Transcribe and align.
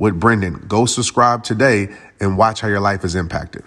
with 0.00 0.18
Brendon. 0.18 0.64
Go 0.66 0.86
subscribe 0.86 1.44
today 1.44 1.94
and 2.20 2.38
watch 2.38 2.62
how 2.62 2.68
your 2.68 2.80
life 2.80 3.04
is 3.04 3.14
impacted. 3.14 3.62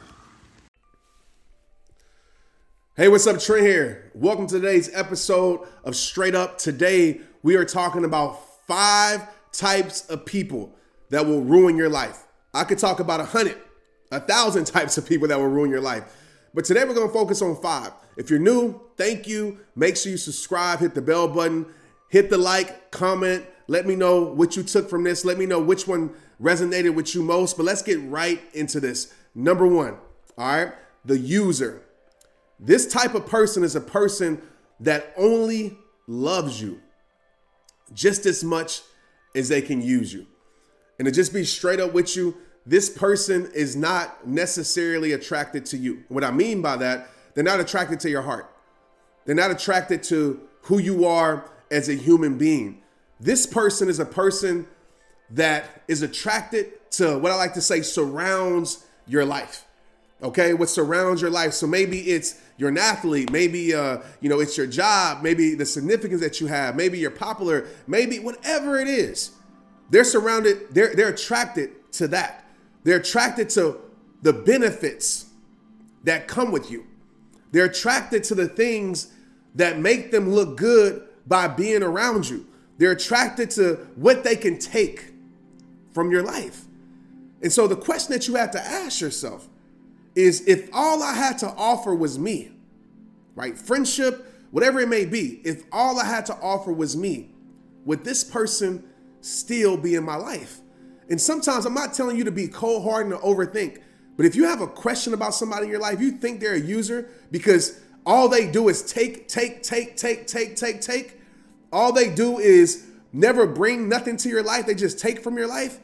Hey, 2.97 3.07
what's 3.07 3.27
up? 3.27 3.39
Trent 3.39 3.65
here. 3.65 4.11
Welcome 4.15 4.47
to 4.47 4.59
today's 4.59 4.89
episode 4.93 5.61
of 5.83 5.95
Straight 5.95 6.33
Up. 6.33 6.57
Today, 6.57 7.21
we 7.43 7.55
are 7.55 7.65
talking 7.65 8.03
about 8.03 8.39
five 8.67 9.27
types 9.51 10.09
of 10.09 10.25
people 10.25 10.73
that 11.11 11.25
will 11.25 11.41
ruin 11.41 11.77
your 11.77 11.89
life. 11.89 12.25
I 12.51 12.63
could 12.63 12.79
talk 12.79 12.99
about 12.99 13.19
a 13.19 13.25
hundred, 13.25 13.57
a 14.11 14.19
thousand 14.19 14.65
types 14.65 14.97
of 14.97 15.07
people 15.07 15.27
that 15.27 15.37
will 15.37 15.47
ruin 15.47 15.69
your 15.69 15.81
life. 15.81 16.03
But 16.55 16.65
today, 16.65 16.83
we're 16.83 16.95
going 16.95 17.07
to 17.07 17.13
focus 17.13 17.43
on 17.43 17.55
five. 17.61 17.91
If 18.17 18.31
you're 18.31 18.39
new, 18.39 18.81
thank 18.97 19.27
you. 19.27 19.59
Make 19.75 19.97
sure 19.97 20.11
you 20.11 20.17
subscribe, 20.17 20.79
hit 20.79 20.95
the 20.95 21.01
bell 21.01 21.27
button, 21.27 21.67
hit 22.09 22.31
the 22.31 22.39
like, 22.39 22.89
comment. 22.89 23.45
Let 23.67 23.85
me 23.85 23.95
know 23.95 24.21
what 24.21 24.55
you 24.55 24.63
took 24.63 24.89
from 24.89 25.03
this. 25.03 25.23
Let 25.23 25.37
me 25.37 25.45
know 25.45 25.59
which 25.59 25.87
one 25.87 26.13
resonated 26.41 26.95
with 26.95 27.15
you 27.15 27.21
most. 27.21 27.57
But 27.57 27.63
let's 27.63 27.81
get 27.81 28.01
right 28.03 28.41
into 28.53 28.79
this. 28.79 29.13
Number 29.35 29.65
one, 29.65 29.97
all 30.37 30.57
right, 30.57 30.73
the 31.05 31.17
user. 31.17 31.81
This 32.59 32.87
type 32.87 33.15
of 33.15 33.25
person 33.25 33.63
is 33.63 33.75
a 33.75 33.81
person 33.81 34.41
that 34.79 35.13
only 35.17 35.77
loves 36.07 36.61
you 36.61 36.81
just 37.93 38.25
as 38.25 38.43
much 38.43 38.81
as 39.35 39.49
they 39.49 39.61
can 39.61 39.81
use 39.81 40.13
you. 40.13 40.27
And 40.99 41.05
to 41.05 41.11
just 41.11 41.33
be 41.33 41.43
straight 41.43 41.79
up 41.79 41.93
with 41.93 42.15
you, 42.15 42.37
this 42.65 42.89
person 42.89 43.49
is 43.53 43.75
not 43.75 44.27
necessarily 44.27 45.11
attracted 45.11 45.65
to 45.67 45.77
you. 45.77 46.03
What 46.07 46.23
I 46.23 46.31
mean 46.31 46.61
by 46.61 46.77
that, 46.77 47.09
they're 47.33 47.43
not 47.43 47.59
attracted 47.59 47.99
to 48.01 48.09
your 48.09 48.21
heart. 48.21 48.49
They're 49.25 49.35
not 49.35 49.51
attracted 49.51 50.03
to 50.03 50.41
who 50.63 50.79
you 50.79 51.05
are 51.05 51.49
as 51.71 51.89
a 51.89 51.93
human 51.93 52.37
being. 52.37 52.82
This 53.19 53.45
person 53.45 53.89
is 53.89 53.99
a 53.99 54.05
person 54.05 54.67
that 55.29 55.83
is 55.87 56.01
attracted 56.01 56.91
to 56.91 57.17
what 57.17 57.31
I 57.31 57.35
like 57.35 57.53
to 57.55 57.61
say 57.61 57.81
surrounds 57.81 58.85
your 59.07 59.25
life. 59.25 59.65
Okay, 60.21 60.53
what 60.53 60.69
surrounds 60.69 61.21
your 61.21 61.31
life. 61.31 61.53
So 61.53 61.67
maybe 61.67 61.99
it's 62.11 62.39
you're 62.57 62.69
an 62.69 62.77
athlete, 62.77 63.31
maybe 63.31 63.73
uh, 63.73 63.97
you 64.21 64.29
know, 64.29 64.39
it's 64.39 64.57
your 64.57 64.67
job, 64.67 65.21
maybe 65.21 65.55
the 65.55 65.65
significance 65.65 66.21
that 66.21 66.39
you 66.39 66.47
have, 66.47 66.75
maybe 66.75 66.97
you're 66.97 67.11
popular, 67.11 67.67
maybe 67.87 68.19
whatever 68.19 68.79
it 68.79 68.87
is. 68.87 69.31
They're 69.89 70.03
surrounded, 70.03 70.73
they're 70.73 70.95
they're 70.95 71.09
attracted 71.09 71.91
to 71.93 72.07
that. 72.09 72.45
They're 72.83 72.97
attracted 72.97 73.49
to 73.51 73.79
the 74.21 74.33
benefits 74.33 75.25
that 76.03 76.27
come 76.27 76.51
with 76.51 76.71
you. 76.71 76.85
They're 77.51 77.65
attracted 77.65 78.23
to 78.25 78.35
the 78.35 78.47
things 78.47 79.11
that 79.55 79.79
make 79.79 80.11
them 80.11 80.29
look 80.29 80.57
good 80.57 81.07
by 81.27 81.47
being 81.47 81.83
around 81.83 82.29
you. 82.29 82.47
They're 82.77 82.91
attracted 82.91 83.51
to 83.51 83.87
what 83.95 84.23
they 84.23 84.35
can 84.35 84.57
take 84.59 85.13
from 85.93 86.11
your 86.11 86.23
life. 86.23 86.65
And 87.41 87.51
so 87.51 87.67
the 87.67 87.75
question 87.75 88.13
that 88.13 88.27
you 88.27 88.35
have 88.35 88.51
to 88.51 88.59
ask 88.59 89.01
yourself 89.01 89.47
is 90.15 90.47
if 90.47 90.69
all 90.73 91.03
I 91.03 91.13
had 91.13 91.37
to 91.39 91.47
offer 91.49 91.93
was 91.93 92.17
me, 92.17 92.51
right? 93.35 93.57
Friendship, 93.57 94.25
whatever 94.51 94.79
it 94.79 94.87
may 94.87 95.05
be, 95.05 95.41
if 95.43 95.63
all 95.71 95.99
I 95.99 96.05
had 96.05 96.25
to 96.27 96.35
offer 96.35 96.71
was 96.71 96.95
me, 96.95 97.29
would 97.85 98.03
this 98.03 98.23
person 98.23 98.83
still 99.21 99.77
be 99.77 99.95
in 99.95 100.03
my 100.03 100.15
life? 100.15 100.59
And 101.09 101.19
sometimes 101.19 101.65
I'm 101.65 101.73
not 101.73 101.93
telling 101.93 102.17
you 102.17 102.23
to 102.23 102.31
be 102.31 102.47
cold 102.47 102.83
hearted 102.83 103.11
and 103.11 103.21
overthink, 103.21 103.81
but 104.15 104.25
if 104.25 104.35
you 104.35 104.45
have 104.45 104.61
a 104.61 104.67
question 104.67 105.13
about 105.13 105.33
somebody 105.33 105.65
in 105.65 105.71
your 105.71 105.79
life, 105.79 105.99
you 105.99 106.11
think 106.11 106.39
they're 106.39 106.53
a 106.53 106.59
user 106.59 107.09
because 107.31 107.81
all 108.05 108.29
they 108.29 108.49
do 108.49 108.69
is 108.69 108.83
take, 108.83 109.27
take, 109.27 109.63
take, 109.63 109.97
take, 109.97 110.27
take, 110.27 110.55
take, 110.55 110.81
take. 110.81 111.19
All 111.73 111.91
they 111.91 112.09
do 112.09 112.37
is 112.37 112.85
never 113.11 113.47
bring 113.47 113.89
nothing 113.89 114.15
to 114.17 114.29
your 114.29 114.43
life. 114.43 114.67
They 114.67 114.75
just 114.75 114.99
take 114.99 115.23
from 115.23 115.37
your 115.37 115.47
life. 115.47 115.79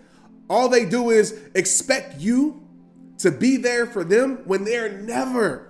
All 0.47 0.69
they 0.69 0.85
do 0.85 1.09
is 1.09 1.37
expect 1.55 2.19
you 2.19 2.65
to 3.17 3.31
be 3.31 3.57
there 3.57 3.85
for 3.87 4.03
them 4.03 4.37
when 4.45 4.63
they're 4.63 4.89
never 4.89 5.67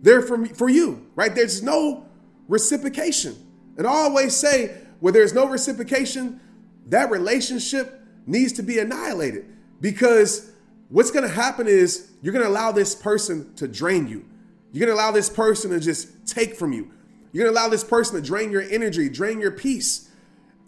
there 0.00 0.22
for, 0.22 0.46
for 0.46 0.68
you, 0.68 1.06
right? 1.14 1.34
There's 1.34 1.62
no 1.62 2.06
reciprocation. 2.48 3.36
And 3.76 3.86
I 3.86 3.90
always 3.90 4.34
say, 4.34 4.76
where 5.00 5.12
there's 5.12 5.32
no 5.32 5.48
reciprocation, 5.48 6.40
that 6.86 7.10
relationship 7.10 8.00
needs 8.26 8.52
to 8.54 8.62
be 8.62 8.78
annihilated 8.78 9.46
because 9.80 10.52
what's 10.88 11.10
going 11.10 11.26
to 11.26 11.34
happen 11.34 11.66
is 11.66 12.12
you're 12.22 12.32
going 12.32 12.44
to 12.44 12.50
allow 12.50 12.70
this 12.70 12.94
person 12.94 13.52
to 13.54 13.66
drain 13.66 14.06
you. 14.06 14.24
You're 14.72 14.86
going 14.86 14.96
to 14.96 15.00
allow 15.00 15.10
this 15.10 15.28
person 15.28 15.70
to 15.72 15.80
just 15.80 16.26
take 16.26 16.54
from 16.54 16.72
you. 16.72 16.90
You're 17.32 17.46
to 17.46 17.50
allow 17.50 17.68
this 17.68 17.84
person 17.84 18.16
to 18.16 18.22
drain 18.22 18.50
your 18.50 18.62
energy, 18.62 19.08
drain 19.08 19.40
your 19.40 19.50
peace. 19.50 20.10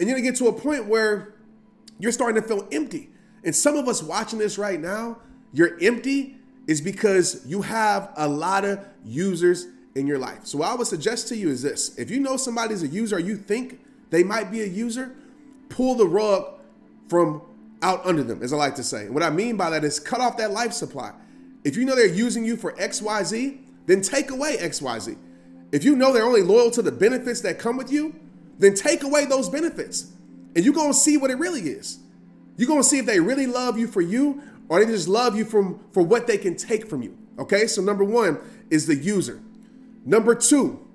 And 0.01 0.09
you're 0.09 0.19
to 0.19 0.23
get 0.23 0.37
to 0.37 0.49
a 0.49 0.53
point 0.53 0.87
where 0.87 1.35
you're 1.99 2.13
starting 2.13 2.41
to 2.41 2.47
feel 2.47 2.67
empty. 2.73 3.11
And 3.45 3.55
some 3.55 3.77
of 3.77 3.87
us 3.87 4.03
watching 4.03 4.39
this 4.39 4.59
right 4.59 4.81
now, 4.81 5.19
you're 5.53 5.79
empty 5.81 6.37
is 6.67 6.81
because 6.81 7.47
you 7.47 7.63
have 7.63 8.13
a 8.17 8.27
lot 8.27 8.65
of 8.65 8.85
users 9.05 9.67
in 9.95 10.07
your 10.07 10.19
life. 10.19 10.41
So 10.45 10.59
what 10.59 10.69
I 10.69 10.75
would 10.75 10.87
suggest 10.87 11.29
to 11.29 11.37
you 11.37 11.51
is 11.51 11.63
this. 11.63 11.97
If 11.99 12.11
you 12.11 12.21
know 12.21 12.37
somebody's 12.37 12.83
a 12.83 12.89
user 12.89 13.17
or 13.17 13.21
you 13.21 13.37
think 13.37 13.81
they 14.11 14.25
might 14.25 14.51
be 14.51 14.63
a 14.63 14.67
user, 14.67 15.15
pull 15.69 15.95
the 15.95 16.07
rug 16.07 16.55
from 17.09 17.43
out 17.83 18.05
under 18.07 18.23
them, 18.23 18.43
as 18.43 18.53
I 18.53 18.57
like 18.57 18.75
to 18.77 18.83
say. 18.83 19.07
And 19.07 19.15
what 19.15 19.23
I 19.23 19.31
mean 19.31 19.57
by 19.57 19.71
that 19.71 19.85
is 19.85 20.01
cut 20.01 20.21
off 20.21 20.39
that 20.39 20.51
life 20.51 20.73
supply. 20.73 21.13
If 21.65 21.77
you 21.77 21.85
know 21.85 21.95
they're 21.95 22.07
using 22.07 22.45
you 22.45 22.57
for 22.57 22.73
XYZ, 22.73 23.61
then 23.87 24.01
take 24.01 24.31
away 24.31 24.57
XYZ. 24.57 25.17
If 25.75 25.83
you 25.83 25.97
know 25.97 26.13
they're 26.13 26.25
only 26.25 26.43
loyal 26.43 26.71
to 26.71 26.83
the 26.83 26.93
benefits 26.93 27.41
that 27.41 27.59
come 27.59 27.77
with 27.77 27.91
you, 27.91 28.15
then 28.61 28.75
take 28.75 29.03
away 29.03 29.25
those 29.25 29.49
benefits. 29.49 30.13
And 30.55 30.65
you're 30.65 30.73
gonna 30.73 30.95
see 30.95 31.17
what 31.17 31.33
it 31.33 31.35
really 31.39 31.63
is. 31.63 31.99
You're 32.57 32.69
gonna 32.69 32.85
see 32.85 32.99
if 32.99 33.07
they 33.07 33.19
really 33.19 33.49
love 33.49 33.77
you 33.77 33.89
for 33.89 34.01
you 34.01 34.41
or 34.69 34.79
they 34.79 34.87
just 34.87 35.09
love 35.09 35.37
you 35.37 35.45
from 35.45 35.81
for 35.91 36.05
what 36.05 36.29
they 36.29 36.39
can 36.39 36.55
take 36.55 36.89
from 36.89 37.03
you. 37.03 37.19
Okay, 37.41 37.67
so 37.67 37.83
number 37.83 38.05
one 38.05 38.39
is 38.71 38.87
the 38.87 38.95
user. 38.95 39.43
Number 40.05 40.37
two 40.37 40.87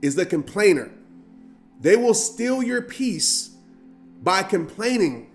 is 0.00 0.14
the 0.14 0.24
complainer. 0.24 0.92
They 1.80 1.96
will 1.96 2.14
steal 2.14 2.62
your 2.62 2.82
peace 2.82 3.50
by 4.22 4.44
complaining 4.44 5.28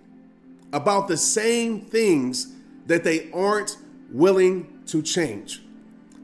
about 0.71 1.09
the 1.09 1.17
same 1.17 1.81
things 1.81 2.53
that 2.85 3.03
they 3.03 3.29
aren't 3.33 3.75
willing 4.09 4.83
to 4.85 5.01
change. 5.01 5.61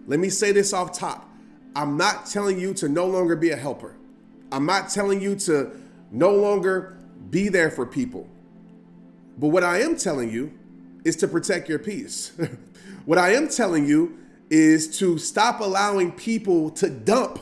Let 0.08 0.22
me 0.22 0.30
say 0.30 0.54
this 0.54 0.72
off 0.72 0.98
top. 0.98 1.29
I'm 1.76 1.98
not 1.98 2.26
telling 2.26 2.60
you 2.60 2.74
to 2.76 2.90
no 2.90 3.06
longer 3.06 3.36
be 3.36 3.52
a 3.52 3.56
helper. 3.56 3.96
I'm 4.52 4.66
not 4.66 4.90
telling 4.90 5.22
you 5.22 5.36
to 5.36 5.72
no 6.12 6.32
longer 6.32 6.98
be 7.30 7.50
there 7.50 7.70
for 7.70 7.86
people. 7.86 8.28
But 9.38 9.50
what 9.50 9.64
I 9.64 9.82
am 9.82 9.96
telling 9.96 10.32
you 10.32 10.52
is 11.04 11.16
to 11.18 11.28
protect 11.28 11.70
your 11.70 11.80
peace. 11.80 12.32
what 13.06 13.18
I 13.18 13.34
am 13.34 13.48
telling 13.48 13.88
you 13.88 14.18
is 14.50 14.98
to 15.00 15.18
stop 15.18 15.60
allowing 15.60 16.12
people 16.12 16.72
to 16.72 16.90
dump 16.90 17.40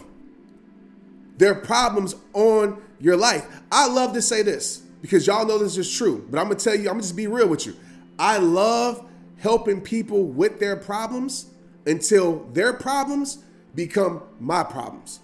their 1.38 1.56
problems 1.56 2.15
on 2.33 2.81
your 3.00 3.15
life. 3.15 3.45
I 3.71 3.88
love 3.88 4.13
to 4.13 4.21
say 4.21 4.41
this 4.41 4.79
because 5.01 5.25
y'all 5.27 5.45
know 5.45 5.57
this 5.57 5.77
is 5.77 5.91
true, 5.91 6.25
but 6.29 6.39
I'm 6.39 6.47
gonna 6.47 6.56
tell 6.56 6.75
you, 6.75 6.89
I'm 6.89 6.95
gonna 6.95 7.01
just 7.01 7.15
be 7.15 7.27
real 7.27 7.47
with 7.47 7.65
you. 7.65 7.75
I 8.19 8.38
love 8.38 9.07
helping 9.38 9.81
people 9.81 10.24
with 10.24 10.59
their 10.59 10.75
problems 10.75 11.47
until 11.85 12.44
their 12.53 12.74
problems 12.74 13.39
become 13.75 14.21
my 14.39 14.63
problems. 14.63 15.19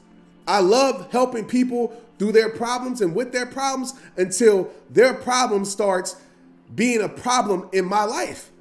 I 0.48 0.60
love 0.60 1.12
helping 1.12 1.46
people 1.46 1.96
through 2.20 2.34
their 2.34 2.50
problems 2.50 3.02
and 3.02 3.16
with 3.16 3.32
their 3.32 3.46
problems 3.46 3.94
until 4.18 4.70
their 4.90 5.14
problem 5.14 5.66
starts 5.66 6.16
being 6.76 7.02
a 7.02 7.10
problem 7.10 7.70
in 7.72 7.86
my 7.86 8.04
life. 8.04 8.52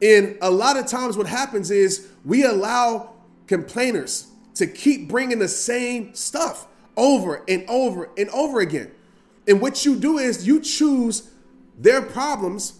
And 0.00 0.36
a 0.40 0.50
lot 0.50 0.76
of 0.76 0.86
times, 0.86 1.16
what 1.16 1.26
happens 1.26 1.70
is 1.70 2.08
we 2.24 2.44
allow 2.44 3.12
complainers 3.46 4.26
to 4.54 4.66
keep 4.66 5.08
bringing 5.08 5.38
the 5.38 5.48
same 5.48 6.14
stuff 6.14 6.66
over 6.96 7.44
and 7.48 7.64
over 7.68 8.10
and 8.18 8.28
over 8.30 8.60
again. 8.60 8.90
And 9.46 9.60
what 9.60 9.84
you 9.84 9.96
do 9.96 10.18
is 10.18 10.46
you 10.46 10.60
choose 10.60 11.30
their 11.78 12.02
problems 12.02 12.78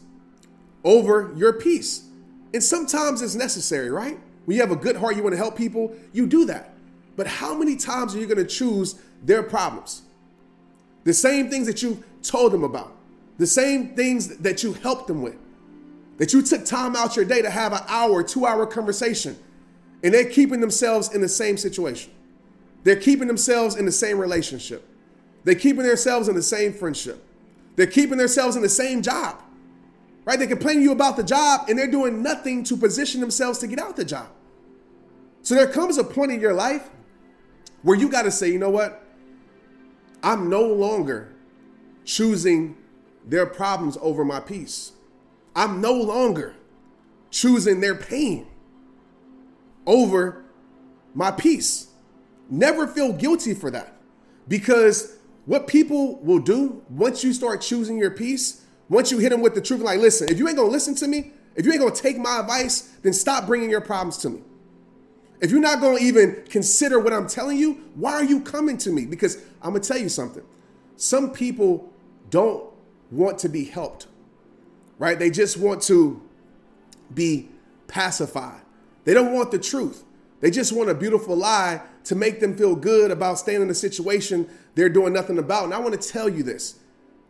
over 0.84 1.32
your 1.36 1.52
peace. 1.52 2.06
And 2.52 2.62
sometimes 2.62 3.22
it's 3.22 3.34
necessary, 3.34 3.90
right? 3.90 4.18
When 4.44 4.56
you 4.56 4.60
have 4.62 4.72
a 4.72 4.76
good 4.76 4.96
heart, 4.96 5.16
you 5.16 5.22
want 5.22 5.34
to 5.34 5.38
help 5.38 5.56
people, 5.56 5.94
you 6.12 6.26
do 6.26 6.44
that. 6.46 6.74
But 7.16 7.26
how 7.26 7.54
many 7.56 7.76
times 7.76 8.14
are 8.14 8.18
you 8.18 8.26
going 8.26 8.38
to 8.38 8.46
choose 8.46 8.96
their 9.22 9.42
problems? 9.42 10.02
The 11.04 11.12
same 11.12 11.50
things 11.50 11.66
that 11.66 11.82
you 11.82 12.02
told 12.22 12.52
them 12.52 12.64
about, 12.64 12.92
the 13.38 13.46
same 13.46 13.94
things 13.94 14.38
that 14.38 14.62
you 14.62 14.72
helped 14.72 15.08
them 15.08 15.22
with, 15.22 15.36
that 16.18 16.32
you 16.32 16.42
took 16.42 16.64
time 16.64 16.94
out 16.96 17.16
your 17.16 17.24
day 17.24 17.42
to 17.42 17.50
have 17.50 17.72
an 17.72 17.82
hour, 17.88 18.22
two 18.22 18.46
hour 18.46 18.66
conversation, 18.66 19.36
and 20.02 20.14
they're 20.14 20.28
keeping 20.28 20.60
themselves 20.60 21.12
in 21.14 21.20
the 21.20 21.28
same 21.28 21.56
situation. 21.56 22.12
They're 22.84 22.96
keeping 22.96 23.28
themselves 23.28 23.76
in 23.76 23.84
the 23.84 23.92
same 23.92 24.18
relationship. 24.18 24.88
They're 25.44 25.54
keeping 25.54 25.84
themselves 25.84 26.28
in 26.28 26.34
the 26.34 26.42
same 26.42 26.72
friendship. 26.72 27.24
They're 27.76 27.86
keeping 27.86 28.18
themselves 28.18 28.56
in 28.56 28.62
the 28.62 28.68
same 28.68 29.02
job. 29.02 29.42
Right? 30.24 30.38
They 30.38 30.46
complain 30.46 30.76
to 30.76 30.82
you 30.82 30.92
about 30.92 31.16
the 31.16 31.24
job 31.24 31.68
and 31.68 31.78
they're 31.78 31.90
doing 31.90 32.22
nothing 32.22 32.62
to 32.64 32.76
position 32.76 33.20
themselves 33.20 33.58
to 33.58 33.66
get 33.66 33.78
out 33.78 33.96
the 33.96 34.04
job. 34.04 34.28
So 35.42 35.54
there 35.54 35.66
comes 35.66 35.98
a 35.98 36.04
point 36.04 36.30
in 36.30 36.40
your 36.40 36.52
life 36.52 36.88
where 37.82 37.96
you 37.96 38.08
got 38.08 38.22
to 38.22 38.30
say, 38.30 38.48
you 38.48 38.58
know 38.58 38.70
what? 38.70 39.04
I'm 40.22 40.48
no 40.48 40.62
longer 40.62 41.34
choosing 42.04 42.76
their 43.24 43.46
problems 43.46 43.98
over 44.00 44.24
my 44.24 44.38
peace. 44.40 44.92
I'm 45.54 45.80
no 45.80 45.92
longer 45.92 46.54
choosing 47.30 47.80
their 47.80 47.94
pain 47.94 48.46
over 49.86 50.44
my 51.14 51.30
peace. 51.30 51.88
Never 52.48 52.86
feel 52.86 53.12
guilty 53.12 53.54
for 53.54 53.70
that 53.70 53.94
because 54.48 55.18
what 55.46 55.66
people 55.66 56.16
will 56.20 56.38
do 56.38 56.82
once 56.88 57.24
you 57.24 57.32
start 57.32 57.60
choosing 57.60 57.98
your 57.98 58.10
peace, 58.10 58.61
once 58.88 59.10
you 59.10 59.18
hit 59.18 59.30
them 59.30 59.40
with 59.40 59.54
the 59.54 59.60
truth, 59.60 59.80
like, 59.80 60.00
listen, 60.00 60.28
if 60.30 60.38
you 60.38 60.48
ain't 60.48 60.56
gonna 60.56 60.68
listen 60.70 60.94
to 60.96 61.08
me, 61.08 61.32
if 61.54 61.66
you 61.66 61.72
ain't 61.72 61.80
gonna 61.80 61.94
take 61.94 62.18
my 62.18 62.40
advice, 62.40 62.90
then 63.02 63.12
stop 63.12 63.46
bringing 63.46 63.70
your 63.70 63.80
problems 63.80 64.16
to 64.18 64.30
me. 64.30 64.42
If 65.40 65.50
you're 65.50 65.60
not 65.60 65.80
gonna 65.80 65.98
even 65.98 66.44
consider 66.48 66.98
what 67.00 67.12
I'm 67.12 67.26
telling 67.26 67.58
you, 67.58 67.82
why 67.94 68.12
are 68.12 68.24
you 68.24 68.40
coming 68.40 68.78
to 68.78 68.90
me? 68.90 69.06
Because 69.06 69.36
I'm 69.60 69.72
gonna 69.72 69.80
tell 69.80 69.98
you 69.98 70.08
something. 70.08 70.44
Some 70.96 71.32
people 71.32 71.90
don't 72.30 72.64
want 73.10 73.38
to 73.40 73.48
be 73.48 73.64
helped, 73.64 74.06
right? 74.98 75.18
They 75.18 75.30
just 75.30 75.56
want 75.56 75.82
to 75.82 76.22
be 77.12 77.48
pacified. 77.88 78.62
They 79.04 79.14
don't 79.14 79.32
want 79.32 79.50
the 79.50 79.58
truth. 79.58 80.04
They 80.40 80.50
just 80.50 80.72
want 80.72 80.90
a 80.90 80.94
beautiful 80.94 81.36
lie 81.36 81.82
to 82.04 82.14
make 82.14 82.40
them 82.40 82.56
feel 82.56 82.74
good 82.74 83.10
about 83.10 83.38
staying 83.38 83.62
in 83.62 83.70
a 83.70 83.74
situation 83.74 84.48
they're 84.74 84.88
doing 84.88 85.12
nothing 85.12 85.38
about. 85.38 85.64
And 85.64 85.74
I 85.74 85.78
want 85.78 86.00
to 86.00 86.08
tell 86.08 86.28
you 86.28 86.42
this 86.42 86.78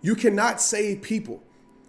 you 0.03 0.15
cannot 0.15 0.61
save 0.61 1.01
people. 1.03 1.43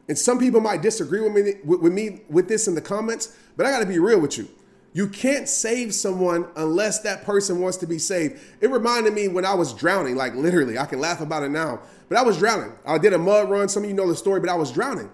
And 0.08 0.18
some 0.18 0.38
people 0.40 0.62
might 0.62 0.82
disagree 0.82 1.22
with 1.22 1.34
me, 1.34 1.54
with 1.64 1.94
me 1.94 2.22
with 2.30 2.48
this 2.48 2.68
in 2.68 2.76
the 2.76 2.82
comments, 2.82 3.36
but 3.58 3.66
I 3.66 3.72
got 3.72 3.80
to 3.80 3.86
be 3.86 4.00
real 4.00 4.20
with 4.20 4.38
you. 4.38 4.48
You 4.94 5.08
can't 5.08 5.50
save 5.50 5.94
someone 5.94 6.48
unless 6.56 7.00
that 7.00 7.24
person 7.24 7.60
wants 7.60 7.78
to 7.78 7.88
be 7.88 7.98
saved. 7.98 8.40
It 8.62 8.70
reminded 8.70 9.14
me 9.14 9.28
when 9.28 9.44
I 9.44 9.56
was 9.56 9.74
drowning, 9.74 10.16
like 10.16 10.36
literally, 10.36 10.78
I 10.78 10.86
can 10.86 11.00
laugh 11.00 11.20
about 11.20 11.42
it 11.44 11.50
now, 11.50 11.82
but 12.10 12.18
I 12.18 12.22
was 12.22 12.38
drowning. 12.38 12.74
I 12.86 13.00
did 13.00 13.14
a 13.14 13.18
mud 13.18 13.50
run. 13.50 13.70
Some 13.70 13.84
of 13.84 13.90
you 13.90 13.96
know 13.96 14.08
the 14.08 14.16
story, 14.16 14.40
but 14.40 14.50
I 14.50 14.56
was 14.56 14.72
drowning. 14.72 15.10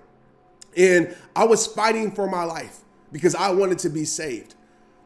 And 0.75 1.16
I 1.36 1.45
was 1.45 1.66
fighting 1.66 2.12
for 2.12 2.28
my 2.28 2.44
life 2.44 2.80
because 3.12 3.36
I 3.36 3.52
wanted 3.52 3.80
to 3.80 3.90
be 3.90 4.04
saved. 4.04 4.56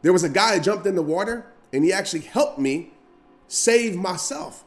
There 0.02 0.12
was 0.12 0.24
a 0.24 0.28
guy 0.28 0.56
that 0.56 0.64
jumped 0.64 0.86
in 0.86 0.96
the 0.96 1.02
water 1.02 1.46
and 1.72 1.84
he 1.84 1.92
actually 1.92 2.20
helped 2.20 2.58
me 2.58 2.90
save 3.48 3.96
myself. 3.96 4.64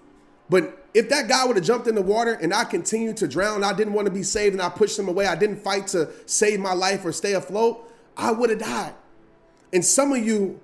But 0.50 0.77
if 0.94 1.10
that 1.10 1.28
guy 1.28 1.46
would 1.46 1.56
have 1.56 1.66
jumped 1.66 1.88
in 1.88 1.96
the 1.96 2.02
water 2.02 2.34
and 2.34 2.54
I 2.54 2.64
continued 2.64 3.18
to 3.18 3.28
drown, 3.28 3.64
I 3.64 3.74
didn't 3.74 3.94
want 3.94 4.08
to 4.08 4.14
be 4.14 4.24
saved 4.24 4.54
and 4.54 4.62
I 4.62 4.70
pushed 4.70 4.98
him 4.98 5.08
away, 5.08 5.28
I 5.28 5.36
didn't 5.36 5.58
fight 5.58 5.88
to 5.88 6.10
save 6.26 6.60
my 6.60 6.74
life 6.74 7.06
or 7.06 7.12
stay 7.12 7.34
afloat, 7.34 7.90
I 8.16 8.32
would 8.32 8.50
have 8.50 8.60
died. 8.60 8.94
And 9.74 9.84
some 9.84 10.12
of 10.12 10.26
you, 10.26 10.60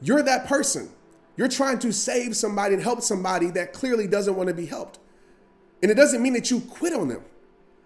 you're 0.00 0.22
that 0.22 0.46
person. 0.46 0.90
You're 1.36 1.48
trying 1.48 1.78
to 1.80 1.92
save 1.92 2.34
somebody 2.36 2.74
and 2.74 2.82
help 2.82 3.02
somebody 3.02 3.50
that 3.50 3.72
clearly 3.72 4.06
doesn't 4.06 4.34
want 4.34 4.48
to 4.48 4.54
be 4.54 4.66
helped. 4.66 4.98
And 5.82 5.90
it 5.90 5.94
doesn't 5.94 6.22
mean 6.22 6.32
that 6.32 6.50
you 6.50 6.60
quit 6.60 6.94
on 6.94 7.08
them. 7.08 7.22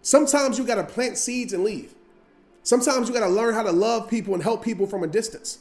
Sometimes 0.02 0.58
you 0.58 0.64
got 0.64 0.76
to 0.76 0.84
plant 0.84 1.18
seeds 1.18 1.52
and 1.52 1.64
leave. 1.64 1.94
Sometimes 2.62 3.08
you 3.08 3.14
got 3.14 3.26
to 3.26 3.32
learn 3.32 3.54
how 3.54 3.62
to 3.62 3.72
love 3.72 4.08
people 4.08 4.34
and 4.34 4.42
help 4.42 4.64
people 4.64 4.86
from 4.86 5.02
a 5.02 5.06
distance. 5.06 5.58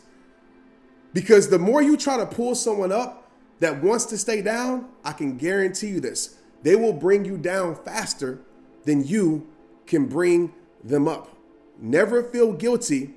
Because 1.14 1.50
the 1.50 1.58
more 1.58 1.82
you 1.82 1.98
try 1.98 2.18
to 2.18 2.26
pull 2.26 2.54
someone 2.54 2.92
up 2.92 3.29
that 3.60 3.84
wants 3.84 4.06
to 4.06 4.18
stay 4.18 4.42
down, 4.42 4.90
I 5.04 5.12
can 5.12 5.38
guarantee 5.38 5.88
you 5.88 6.00
this 6.00 6.38
they 6.62 6.76
will 6.76 6.94
bring 6.94 7.26
you 7.26 7.38
down 7.38 7.76
faster 7.76 8.42
than 8.86 9.06
you 9.06 9.48
can 9.86 10.06
bring 10.06 10.54
them 10.84 11.08
up. 11.08 11.36
Never 11.80 12.24
feel 12.24 12.54
guilty 12.54 13.16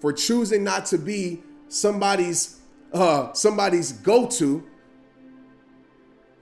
for 0.00 0.12
choosing 0.12 0.64
not 0.64 0.86
to 0.86 0.98
be 0.98 1.42
somebody's 1.68 2.60
uh, 2.92 3.32
somebody's 3.32 3.92
go-to 3.92 4.64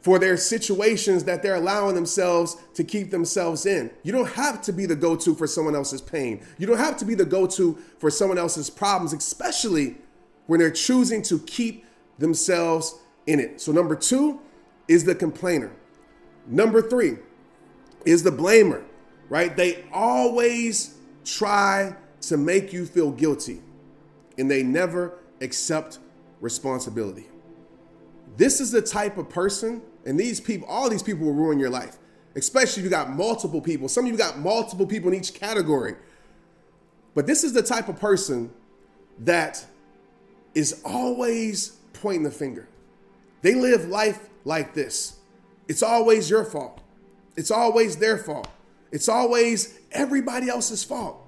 for 0.02 0.18
their 0.18 0.36
situations 0.36 1.24
that 1.24 1.42
they're 1.42 1.54
allowing 1.54 1.94
themselves 1.94 2.56
to 2.74 2.82
keep 2.84 3.10
themselves 3.10 3.64
in. 3.64 3.90
You 4.02 4.12
don't 4.12 4.28
have 4.30 4.60
to 4.62 4.72
be 4.72 4.84
the 4.84 4.96
go 4.96 5.16
to 5.16 5.34
for 5.34 5.46
someone 5.46 5.74
else's 5.74 6.02
pain. 6.02 6.44
You 6.58 6.66
don't 6.66 6.78
have 6.78 6.96
to 6.98 7.04
be 7.04 7.14
the 7.14 7.24
go 7.24 7.46
to 7.46 7.78
for 7.98 8.10
someone 8.10 8.36
else's 8.36 8.68
problems, 8.68 9.12
especially 9.12 9.96
when 10.46 10.60
they're 10.60 10.70
choosing 10.70 11.22
to 11.22 11.38
keep 11.38 11.86
themselves 12.18 12.96
in 13.26 13.40
it. 13.40 13.60
So, 13.60 13.72
number 13.72 13.96
two 13.96 14.40
is 14.88 15.04
the 15.04 15.14
complainer. 15.14 15.72
Number 16.46 16.82
three 16.82 17.18
is 18.04 18.22
the 18.22 18.30
blamer, 18.30 18.84
right? 19.28 19.56
They 19.56 19.84
always 19.92 20.96
try 21.24 21.94
to 22.22 22.36
make 22.36 22.72
you 22.72 22.84
feel 22.86 23.10
guilty 23.10 23.60
and 24.38 24.50
they 24.50 24.62
never 24.62 25.18
accept 25.40 25.98
responsibility. 26.40 27.26
This 28.36 28.60
is 28.60 28.70
the 28.70 28.82
type 28.82 29.18
of 29.18 29.28
person, 29.28 29.82
and 30.06 30.18
these 30.18 30.40
people, 30.40 30.66
all 30.68 30.88
these 30.88 31.02
people 31.02 31.26
will 31.26 31.34
ruin 31.34 31.58
your 31.58 31.70
life, 31.70 31.98
especially 32.34 32.80
if 32.80 32.84
you 32.84 32.90
got 32.90 33.10
multiple 33.10 33.60
people. 33.60 33.88
Some 33.88 34.06
of 34.06 34.10
you 34.10 34.16
got 34.16 34.38
multiple 34.38 34.86
people 34.86 35.12
in 35.12 35.18
each 35.18 35.34
category. 35.34 35.94
But 37.14 37.26
this 37.26 37.44
is 37.44 37.52
the 37.52 37.62
type 37.62 37.88
of 37.88 38.00
person 38.00 38.50
that 39.20 39.64
is 40.54 40.80
always 40.84 41.76
pointing 41.92 42.22
the 42.22 42.30
finger. 42.30 42.68
They 43.42 43.54
live 43.54 43.88
life 43.88 44.28
like 44.44 44.74
this. 44.74 45.18
It's 45.68 45.82
always 45.82 46.30
your 46.30 46.44
fault. 46.44 46.80
It's 47.36 47.50
always 47.50 47.96
their 47.96 48.18
fault. 48.18 48.48
It's 48.90 49.08
always 49.08 49.78
everybody 49.90 50.48
else's 50.48 50.84
fault. 50.84 51.18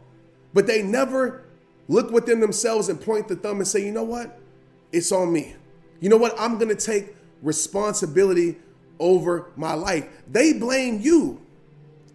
But 0.53 0.67
they 0.67 0.83
never 0.83 1.45
look 1.89 2.11
within 2.11 2.41
themselves 2.41 2.89
and 2.89 3.01
point 3.01 3.29
the 3.29 3.37
thumb 3.37 3.59
and 3.59 3.69
say, 3.69 3.85
you 3.85 3.93
know 3.93 4.05
what? 4.05 4.39
It's 4.93 5.13
on 5.13 5.33
me. 5.33 5.57
You 6.01 6.09
know 6.09 6.17
what? 6.17 6.35
I'm 6.39 6.59
going 6.59 6.75
to 6.75 6.77
take 6.77 7.15
responsibility 7.43 8.57
over 8.99 9.51
my 9.57 9.75
life. 9.75 10.07
They 10.31 10.53
blame 10.53 11.01
you 11.01 11.41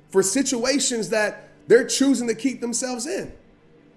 for 0.10 0.24
situations 0.24 1.10
that 1.10 1.50
they're 1.68 1.86
choosing 1.86 2.27
to 2.27 2.36
keep 2.36 2.62
themselves 2.62 3.06
in. 3.06 3.34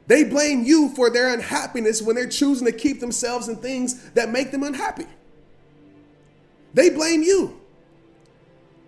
They 0.06 0.24
blame 0.24 0.64
you 0.64 0.90
for 0.90 1.10
their 1.10 1.32
unhappiness 1.32 2.02
when 2.02 2.16
they're 2.16 2.28
choosing 2.28 2.66
to 2.66 2.72
keep 2.72 3.00
themselves 3.00 3.48
in 3.48 3.56
things 3.56 4.10
that 4.10 4.30
make 4.30 4.50
them 4.50 4.62
unhappy. 4.62 5.06
They 6.74 6.90
blame 6.90 7.22
you 7.22 7.60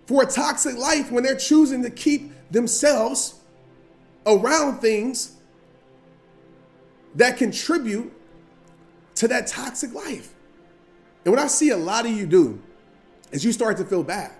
for 0.07 0.23
a 0.23 0.25
toxic 0.25 0.77
life 0.77 1.11
when 1.11 1.23
they're 1.23 1.35
choosing 1.35 1.83
to 1.83 1.89
keep 1.89 2.31
themselves 2.51 3.39
around 4.25 4.79
things 4.79 5.35
that 7.15 7.37
contribute 7.37 8.11
to 9.15 9.27
that 9.27 9.47
toxic 9.47 9.93
life. 9.93 10.33
And 11.23 11.33
what 11.33 11.41
I 11.41 11.47
see 11.47 11.69
a 11.69 11.77
lot 11.77 12.05
of 12.05 12.11
you 12.11 12.25
do 12.25 12.61
is 13.31 13.43
you 13.43 13.51
start 13.51 13.77
to 13.77 13.85
feel 13.85 14.03
bad. 14.03 14.31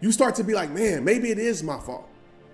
You 0.00 0.12
start 0.12 0.34
to 0.36 0.44
be 0.44 0.54
like, 0.54 0.70
man, 0.70 1.04
maybe 1.04 1.30
it 1.30 1.38
is 1.38 1.62
my 1.62 1.78
fault. 1.78 2.08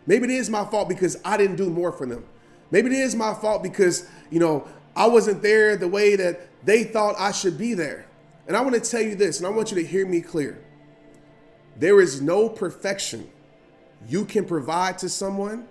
Maybe 0.06 0.24
it 0.24 0.30
is 0.30 0.48
my 0.48 0.64
fault 0.64 0.88
because 0.88 1.20
I 1.24 1.36
didn't 1.36 1.56
do 1.56 1.68
more 1.68 1.92
for 1.92 2.06
them. 2.06 2.24
Maybe 2.70 2.88
it 2.88 3.00
is 3.00 3.14
my 3.14 3.34
fault 3.34 3.62
because, 3.62 4.08
you 4.30 4.40
know, 4.40 4.66
I 4.96 5.06
wasn't 5.06 5.42
there 5.42 5.76
the 5.76 5.88
way 5.88 6.16
that 6.16 6.48
they 6.64 6.84
thought 6.84 7.14
I 7.18 7.32
should 7.32 7.58
be 7.58 7.74
there. 7.74 8.06
And 8.46 8.56
I 8.56 8.60
want 8.60 8.74
to 8.74 8.80
tell 8.80 9.02
you 9.02 9.14
this, 9.14 9.38
and 9.38 9.46
I 9.46 9.50
want 9.50 9.70
you 9.70 9.76
to 9.76 9.86
hear 9.86 10.06
me 10.06 10.20
clear. 10.20 10.62
There 11.76 12.00
is 12.00 12.20
no 12.20 12.48
perfection 12.48 13.30
you 14.08 14.24
can 14.24 14.44
provide 14.44 14.98
to 14.98 15.08
someone 15.08 15.66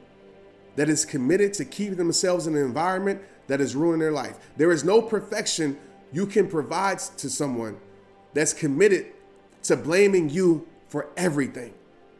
that 0.75 0.89
is 0.89 1.05
committed 1.05 1.53
to 1.55 1.65
keeping 1.65 1.97
themselves 1.97 2.47
in 2.47 2.55
an 2.55 2.63
environment 2.63 3.21
that 3.47 3.59
is 3.59 3.75
ruining 3.75 3.99
their 3.99 4.11
life. 4.11 4.37
There 4.55 4.71
is 4.71 4.83
no 4.83 5.01
perfection 5.01 5.77
you 6.13 6.25
can 6.25 6.47
provide 6.47 6.99
to 7.17 7.29
someone 7.29 7.77
that's 8.33 8.53
committed 8.53 9.07
to 9.63 9.75
blaming 9.75 10.29
you 10.29 10.67
for 10.87 11.09
everything. 11.17 11.73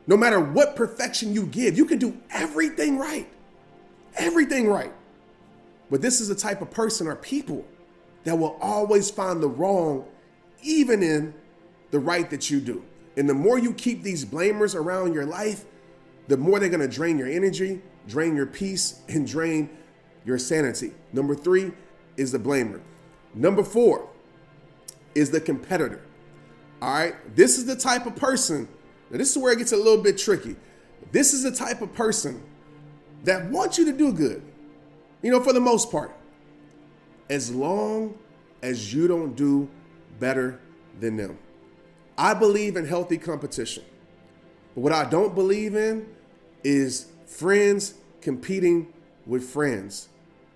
No 0.05 0.17
matter 0.17 0.39
what 0.39 0.75
perfection 0.75 1.34
you 1.34 1.46
give, 1.46 1.77
you 1.77 1.86
can 1.86 1.98
do 1.98 2.17
everything 2.29 2.98
right 2.98 3.27
everything 4.15 4.67
right. 4.67 4.93
But 5.89 6.01
this 6.01 6.22
is 6.22 6.27
the 6.27 6.36
type 6.36 6.62
of 6.62 6.72
person 6.72 7.08
or 7.08 7.15
people 7.15 7.65
that 8.24 8.36
will 8.36 8.58
always 8.62 9.10
find 9.10 9.41
the 9.41 9.50
wrong, 9.50 10.05
even 10.61 11.03
in 11.03 11.33
the 11.91 11.99
right 11.99 12.29
that 12.29 12.49
you 12.49 12.59
do. 12.59 12.83
And 13.17 13.27
the 13.27 13.33
more 13.33 13.59
you 13.59 13.73
keep 13.73 14.03
these 14.03 14.25
blamers 14.25 14.75
around 14.75 15.13
your 15.13 15.25
life, 15.25 15.65
the 16.27 16.37
more 16.37 16.59
they're 16.59 16.69
gonna 16.69 16.87
drain 16.87 17.17
your 17.17 17.27
energy, 17.27 17.81
drain 18.07 18.35
your 18.35 18.45
peace, 18.45 19.01
and 19.09 19.27
drain 19.27 19.69
your 20.25 20.37
sanity. 20.37 20.91
Number 21.13 21.35
three 21.35 21.71
is 22.17 22.31
the 22.31 22.39
blamer. 22.39 22.81
Number 23.33 23.63
four 23.63 24.07
is 25.15 25.31
the 25.31 25.41
competitor. 25.41 26.01
All 26.81 26.93
right, 26.93 27.35
this 27.35 27.57
is 27.57 27.65
the 27.65 27.75
type 27.75 28.05
of 28.05 28.15
person, 28.15 28.67
now 29.09 29.17
this 29.17 29.31
is 29.31 29.37
where 29.37 29.51
it 29.51 29.57
gets 29.59 29.71
a 29.71 29.77
little 29.77 30.01
bit 30.01 30.17
tricky. 30.17 30.55
This 31.11 31.33
is 31.33 31.43
the 31.43 31.51
type 31.51 31.81
of 31.81 31.93
person 31.93 32.41
that 33.23 33.45
wants 33.51 33.77
you 33.77 33.85
to 33.85 33.91
do 33.91 34.13
good, 34.13 34.41
you 35.21 35.29
know, 35.29 35.41
for 35.41 35.53
the 35.53 35.59
most 35.59 35.91
part, 35.91 36.15
as 37.29 37.53
long 37.53 38.17
as 38.63 38.93
you 38.93 39.07
don't 39.07 39.35
do 39.35 39.69
better 40.21 40.61
than 41.01 41.17
them. 41.17 41.37
I 42.17 42.33
believe 42.33 42.77
in 42.77 42.85
healthy 42.85 43.17
competition. 43.17 43.83
But 44.75 44.81
what 44.81 44.93
I 44.93 45.03
don't 45.03 45.35
believe 45.35 45.75
in 45.75 46.07
is 46.63 47.07
friends 47.25 47.95
competing 48.21 48.93
with 49.25 49.43
friends. 49.43 50.07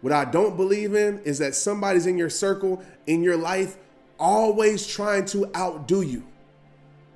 What 0.02 0.14
I 0.14 0.24
don't 0.24 0.56
believe 0.56 0.94
in 0.94 1.20
is 1.24 1.40
that 1.40 1.56
somebody's 1.56 2.06
in 2.06 2.18
your 2.18 2.30
circle, 2.30 2.84
in 3.08 3.24
your 3.24 3.36
life, 3.36 3.76
always 4.20 4.88
trying 4.88 5.26
to 5.26 5.50
outdo 5.56 6.02
you. 6.02 6.24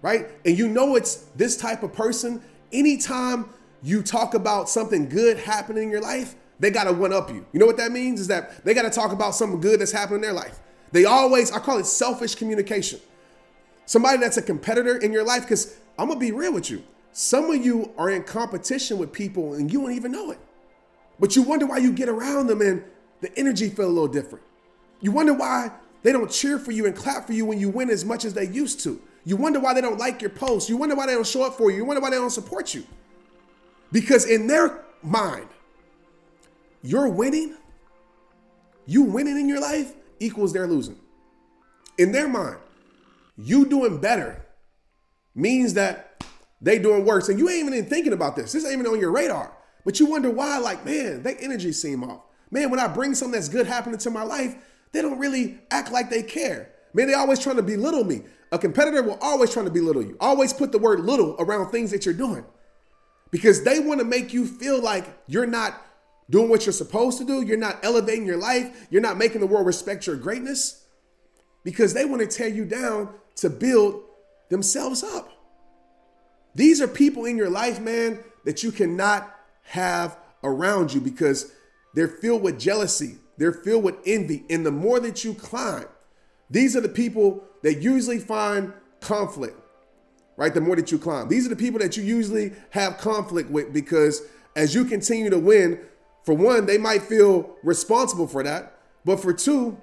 Right? 0.01 0.27
And 0.45 0.57
you 0.57 0.67
know 0.67 0.95
it's 0.95 1.15
this 1.35 1.55
type 1.55 1.83
of 1.83 1.93
person. 1.93 2.41
Anytime 2.73 3.45
you 3.83 4.01
talk 4.01 4.33
about 4.33 4.69
something 4.69 5.07
good 5.07 5.37
happening 5.37 5.83
in 5.83 5.91
your 5.91 6.01
life, 6.01 6.35
they 6.59 6.71
got 6.71 6.85
to 6.85 6.93
one 6.93 7.13
up 7.13 7.29
you. 7.29 7.45
You 7.53 7.59
know 7.59 7.65
what 7.65 7.77
that 7.77 7.91
means? 7.91 8.19
Is 8.19 8.27
that 8.27 8.65
they 8.65 8.73
got 8.73 8.83
to 8.83 8.89
talk 8.89 9.11
about 9.11 9.35
something 9.35 9.61
good 9.61 9.79
that's 9.79 9.91
happening 9.91 10.17
in 10.17 10.21
their 10.21 10.33
life. 10.33 10.59
They 10.91 11.05
always, 11.05 11.51
I 11.51 11.59
call 11.59 11.77
it 11.77 11.85
selfish 11.85 12.35
communication. 12.35 12.99
Somebody 13.85 14.17
that's 14.17 14.37
a 14.37 14.41
competitor 14.41 14.97
in 14.97 15.11
your 15.11 15.23
life, 15.23 15.43
because 15.43 15.77
I'm 15.97 16.09
to 16.09 16.15
be 16.15 16.31
real 16.31 16.53
with 16.53 16.69
you. 16.69 16.83
Some 17.11 17.49
of 17.49 17.63
you 17.63 17.91
are 17.97 18.09
in 18.09 18.23
competition 18.23 18.97
with 18.97 19.11
people 19.11 19.53
and 19.53 19.71
you 19.71 19.81
don't 19.81 19.93
even 19.93 20.11
know 20.11 20.31
it. 20.31 20.39
But 21.19 21.35
you 21.35 21.41
wonder 21.41 21.65
why 21.65 21.79
you 21.79 21.91
get 21.91 22.07
around 22.07 22.47
them 22.47 22.61
and 22.61 22.83
the 23.21 23.37
energy 23.37 23.69
feel 23.69 23.87
a 23.87 23.89
little 23.89 24.07
different. 24.07 24.45
You 25.01 25.11
wonder 25.11 25.33
why 25.33 25.71
they 26.03 26.11
don't 26.11 26.31
cheer 26.31 26.57
for 26.59 26.71
you 26.71 26.85
and 26.85 26.95
clap 26.95 27.27
for 27.27 27.33
you 27.33 27.45
when 27.45 27.59
you 27.59 27.69
win 27.69 27.89
as 27.89 28.05
much 28.05 28.25
as 28.25 28.33
they 28.33 28.47
used 28.47 28.79
to. 28.81 29.01
You 29.25 29.35
wonder 29.35 29.59
why 29.59 29.73
they 29.73 29.81
don't 29.81 29.97
like 29.97 30.21
your 30.21 30.29
posts. 30.29 30.69
You 30.69 30.77
wonder 30.77 30.95
why 30.95 31.05
they 31.05 31.13
don't 31.13 31.27
show 31.27 31.43
up 31.43 31.55
for 31.55 31.69
you. 31.69 31.77
You 31.77 31.85
wonder 31.85 32.01
why 32.01 32.09
they 32.09 32.15
don't 32.15 32.29
support 32.29 32.73
you. 32.73 32.85
Because 33.91 34.25
in 34.25 34.47
their 34.47 34.83
mind, 35.03 35.47
you're 36.81 37.09
winning, 37.09 37.57
you 38.85 39.03
winning 39.03 39.37
in 39.37 39.49
your 39.49 39.59
life 39.59 39.93
equals 40.19 40.53
they're 40.53 40.67
losing. 40.67 40.97
In 41.97 42.11
their 42.11 42.27
mind, 42.27 42.57
you 43.37 43.65
doing 43.65 43.99
better 43.99 44.45
means 45.35 45.73
that 45.75 46.23
they 46.61 46.79
doing 46.79 47.05
worse. 47.05 47.29
And 47.29 47.39
you 47.39 47.49
ain't 47.49 47.67
even 47.67 47.85
thinking 47.85 48.13
about 48.13 48.35
this. 48.35 48.51
This 48.51 48.65
ain't 48.65 48.73
even 48.73 48.87
on 48.87 48.99
your 48.99 49.11
radar. 49.11 49.55
But 49.85 49.99
you 49.99 50.05
wonder 50.05 50.29
why, 50.29 50.57
like, 50.57 50.85
man, 50.85 51.23
their 51.23 51.37
energy 51.39 51.71
seem 51.71 52.03
off. 52.03 52.21
Man, 52.51 52.69
when 52.69 52.79
I 52.79 52.87
bring 52.87 53.15
something 53.15 53.33
that's 53.33 53.49
good 53.49 53.67
happening 53.67 53.99
to 53.99 54.09
my 54.09 54.23
life, 54.23 54.55
they 54.91 55.01
don't 55.01 55.19
really 55.19 55.59
act 55.71 55.91
like 55.91 56.09
they 56.09 56.23
care. 56.23 56.71
Man, 56.93 57.07
they 57.07 57.13
always 57.13 57.39
trying 57.39 57.57
to 57.57 57.63
belittle 57.63 58.03
me. 58.03 58.23
A 58.51 58.57
competitor 58.57 59.03
will 59.03 59.19
always 59.21 59.53
trying 59.53 59.65
to 59.65 59.71
belittle 59.71 60.01
you. 60.01 60.17
Always 60.19 60.53
put 60.53 60.71
the 60.71 60.79
word 60.79 60.99
little 61.01 61.35
around 61.37 61.69
things 61.69 61.91
that 61.91 62.05
you're 62.05 62.15
doing. 62.15 62.43
Because 63.31 63.63
they 63.63 63.79
want 63.79 63.99
to 63.99 64.05
make 64.05 64.33
you 64.33 64.47
feel 64.47 64.81
like 64.81 65.05
you're 65.27 65.45
not 65.45 65.79
doing 66.29 66.49
what 66.49 66.65
you're 66.65 66.73
supposed 66.73 67.17
to 67.17 67.25
do. 67.25 67.41
You're 67.41 67.57
not 67.57 67.79
elevating 67.83 68.25
your 68.25 68.37
life. 68.37 68.87
You're 68.89 69.01
not 69.01 69.17
making 69.17 69.41
the 69.41 69.47
world 69.47 69.65
respect 69.65 70.07
your 70.07 70.15
greatness 70.15 70.85
because 71.63 71.93
they 71.93 72.05
want 72.05 72.21
to 72.21 72.27
tear 72.27 72.47
you 72.47 72.65
down 72.65 73.09
to 73.37 73.49
build 73.49 74.03
themselves 74.49 75.03
up. 75.03 75.31
These 76.55 76.81
are 76.81 76.87
people 76.87 77.25
in 77.25 77.37
your 77.37 77.49
life, 77.49 77.79
man, 77.79 78.23
that 78.45 78.63
you 78.63 78.71
cannot 78.71 79.33
have 79.63 80.17
around 80.43 80.93
you 80.93 81.01
because 81.01 81.51
they're 81.93 82.07
filled 82.07 82.41
with 82.41 82.59
jealousy, 82.59 83.17
they're 83.37 83.53
filled 83.53 83.83
with 83.83 83.95
envy. 84.05 84.43
And 84.49 84.65
the 84.65 84.71
more 84.71 84.99
that 84.99 85.23
you 85.23 85.33
climb, 85.33 85.85
these 86.49 86.75
are 86.75 86.81
the 86.81 86.89
people 86.89 87.43
that 87.61 87.81
usually 87.81 88.19
find 88.19 88.73
conflict, 89.01 89.57
right? 90.37 90.53
The 90.53 90.61
more 90.61 90.75
that 90.75 90.91
you 90.91 90.97
climb, 90.97 91.27
these 91.27 91.45
are 91.45 91.49
the 91.49 91.55
people 91.55 91.79
that 91.79 91.97
you 91.97 92.03
usually 92.03 92.53
have 92.71 92.97
conflict 92.97 93.49
with 93.49 93.71
because 93.73 94.23
as 94.55 94.73
you 94.73 94.85
continue 94.85 95.29
to 95.29 95.39
win, 95.39 95.79
for 96.29 96.35
one, 96.35 96.67
they 96.67 96.77
might 96.77 97.01
feel 97.01 97.57
responsible 97.63 98.27
for 98.27 98.43
that. 98.43 98.77
But 99.03 99.19
for 99.19 99.33
two, 99.33 99.81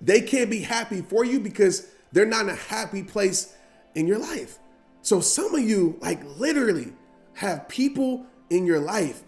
they 0.00 0.22
can't 0.22 0.48
be 0.48 0.60
happy 0.60 1.02
for 1.02 1.22
you 1.22 1.38
because 1.38 1.86
they're 2.12 2.24
not 2.24 2.44
in 2.44 2.48
a 2.48 2.54
happy 2.54 3.02
place 3.02 3.54
in 3.94 4.06
your 4.06 4.16
life. 4.16 4.58
So 5.02 5.20
some 5.20 5.54
of 5.54 5.60
you, 5.60 5.98
like 6.00 6.24
literally, 6.38 6.94
have 7.34 7.68
people 7.68 8.24
in 8.48 8.64
your 8.64 8.78
life 8.78 9.22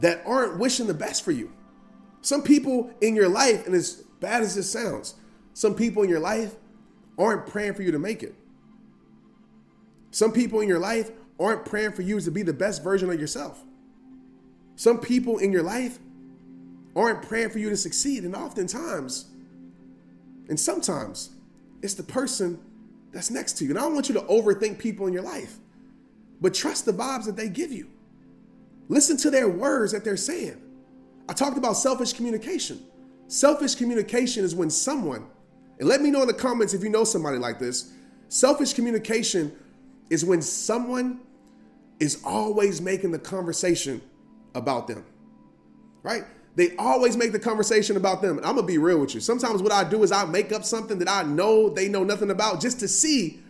that 0.00 0.22
aren't 0.26 0.58
wishing 0.58 0.86
the 0.86 0.92
best 0.92 1.24
for 1.24 1.30
you. 1.32 1.50
Some 2.20 2.42
people 2.42 2.90
in 3.00 3.16
your 3.16 3.30
life, 3.30 3.64
and 3.64 3.74
as 3.74 4.04
bad 4.20 4.42
as 4.42 4.56
this 4.56 4.70
sounds, 4.70 5.14
some 5.54 5.74
people 5.74 6.02
in 6.02 6.10
your 6.10 6.20
life 6.20 6.56
aren't 7.16 7.46
praying 7.46 7.72
for 7.72 7.80
you 7.80 7.92
to 7.92 7.98
make 7.98 8.22
it. 8.22 8.34
Some 10.10 10.30
people 10.30 10.60
in 10.60 10.68
your 10.68 10.78
life 10.78 11.10
aren't 11.40 11.64
praying 11.64 11.92
for 11.92 12.02
you 12.02 12.20
to 12.20 12.30
be 12.30 12.42
the 12.42 12.52
best 12.52 12.84
version 12.84 13.08
of 13.08 13.18
yourself. 13.18 13.64
Some 14.76 14.98
people 14.98 15.38
in 15.38 15.52
your 15.52 15.62
life 15.62 15.98
aren't 16.96 17.22
praying 17.22 17.50
for 17.50 17.58
you 17.58 17.70
to 17.70 17.76
succeed, 17.76 18.24
and 18.24 18.34
oftentimes, 18.34 19.26
and 20.48 20.58
sometimes, 20.58 21.30
it's 21.82 21.94
the 21.94 22.02
person 22.02 22.58
that's 23.12 23.30
next 23.30 23.54
to 23.58 23.64
you. 23.64 23.70
And 23.70 23.78
I 23.78 23.82
don't 23.82 23.94
want 23.94 24.08
you 24.08 24.14
to 24.14 24.22
overthink 24.22 24.78
people 24.78 25.06
in 25.06 25.12
your 25.12 25.22
life, 25.22 25.56
but 26.40 26.54
trust 26.54 26.84
the 26.84 26.92
vibes 26.92 27.24
that 27.26 27.36
they 27.36 27.48
give 27.48 27.72
you. 27.72 27.88
Listen 28.88 29.16
to 29.18 29.30
their 29.30 29.48
words 29.48 29.92
that 29.92 30.04
they're 30.04 30.16
saying. 30.16 30.60
I 31.28 31.32
talked 31.32 31.56
about 31.56 31.74
selfish 31.74 32.12
communication. 32.12 32.82
Selfish 33.28 33.76
communication 33.76 34.44
is 34.44 34.54
when 34.54 34.70
someone, 34.70 35.26
and 35.78 35.88
let 35.88 36.02
me 36.02 36.10
know 36.10 36.20
in 36.20 36.28
the 36.28 36.34
comments 36.34 36.74
if 36.74 36.82
you 36.82 36.90
know 36.90 37.04
somebody 37.04 37.38
like 37.38 37.58
this. 37.58 37.92
Selfish 38.28 38.74
communication 38.74 39.52
is 40.10 40.24
when 40.24 40.42
someone 40.42 41.20
is 41.98 42.20
always 42.24 42.80
making 42.80 43.10
the 43.10 43.18
conversation 43.18 44.02
about 44.54 44.86
them, 44.86 45.04
right? 46.02 46.24
They 46.56 46.76
always 46.76 47.16
make 47.16 47.32
the 47.32 47.38
conversation 47.38 47.96
about 47.96 48.22
them. 48.22 48.36
And 48.38 48.46
I'm 48.46 48.54
gonna 48.54 48.66
be 48.66 48.78
real 48.78 48.98
with 48.98 49.14
you. 49.14 49.20
Sometimes 49.20 49.62
what 49.62 49.72
I 49.72 49.82
do 49.88 50.02
is 50.02 50.12
I 50.12 50.24
make 50.24 50.52
up 50.52 50.64
something 50.64 50.98
that 51.00 51.08
I 51.08 51.22
know 51.22 51.68
they 51.68 51.88
know 51.88 52.04
nothing 52.04 52.30
about 52.30 52.60
just 52.60 52.80
to 52.80 52.88
see 52.88 53.40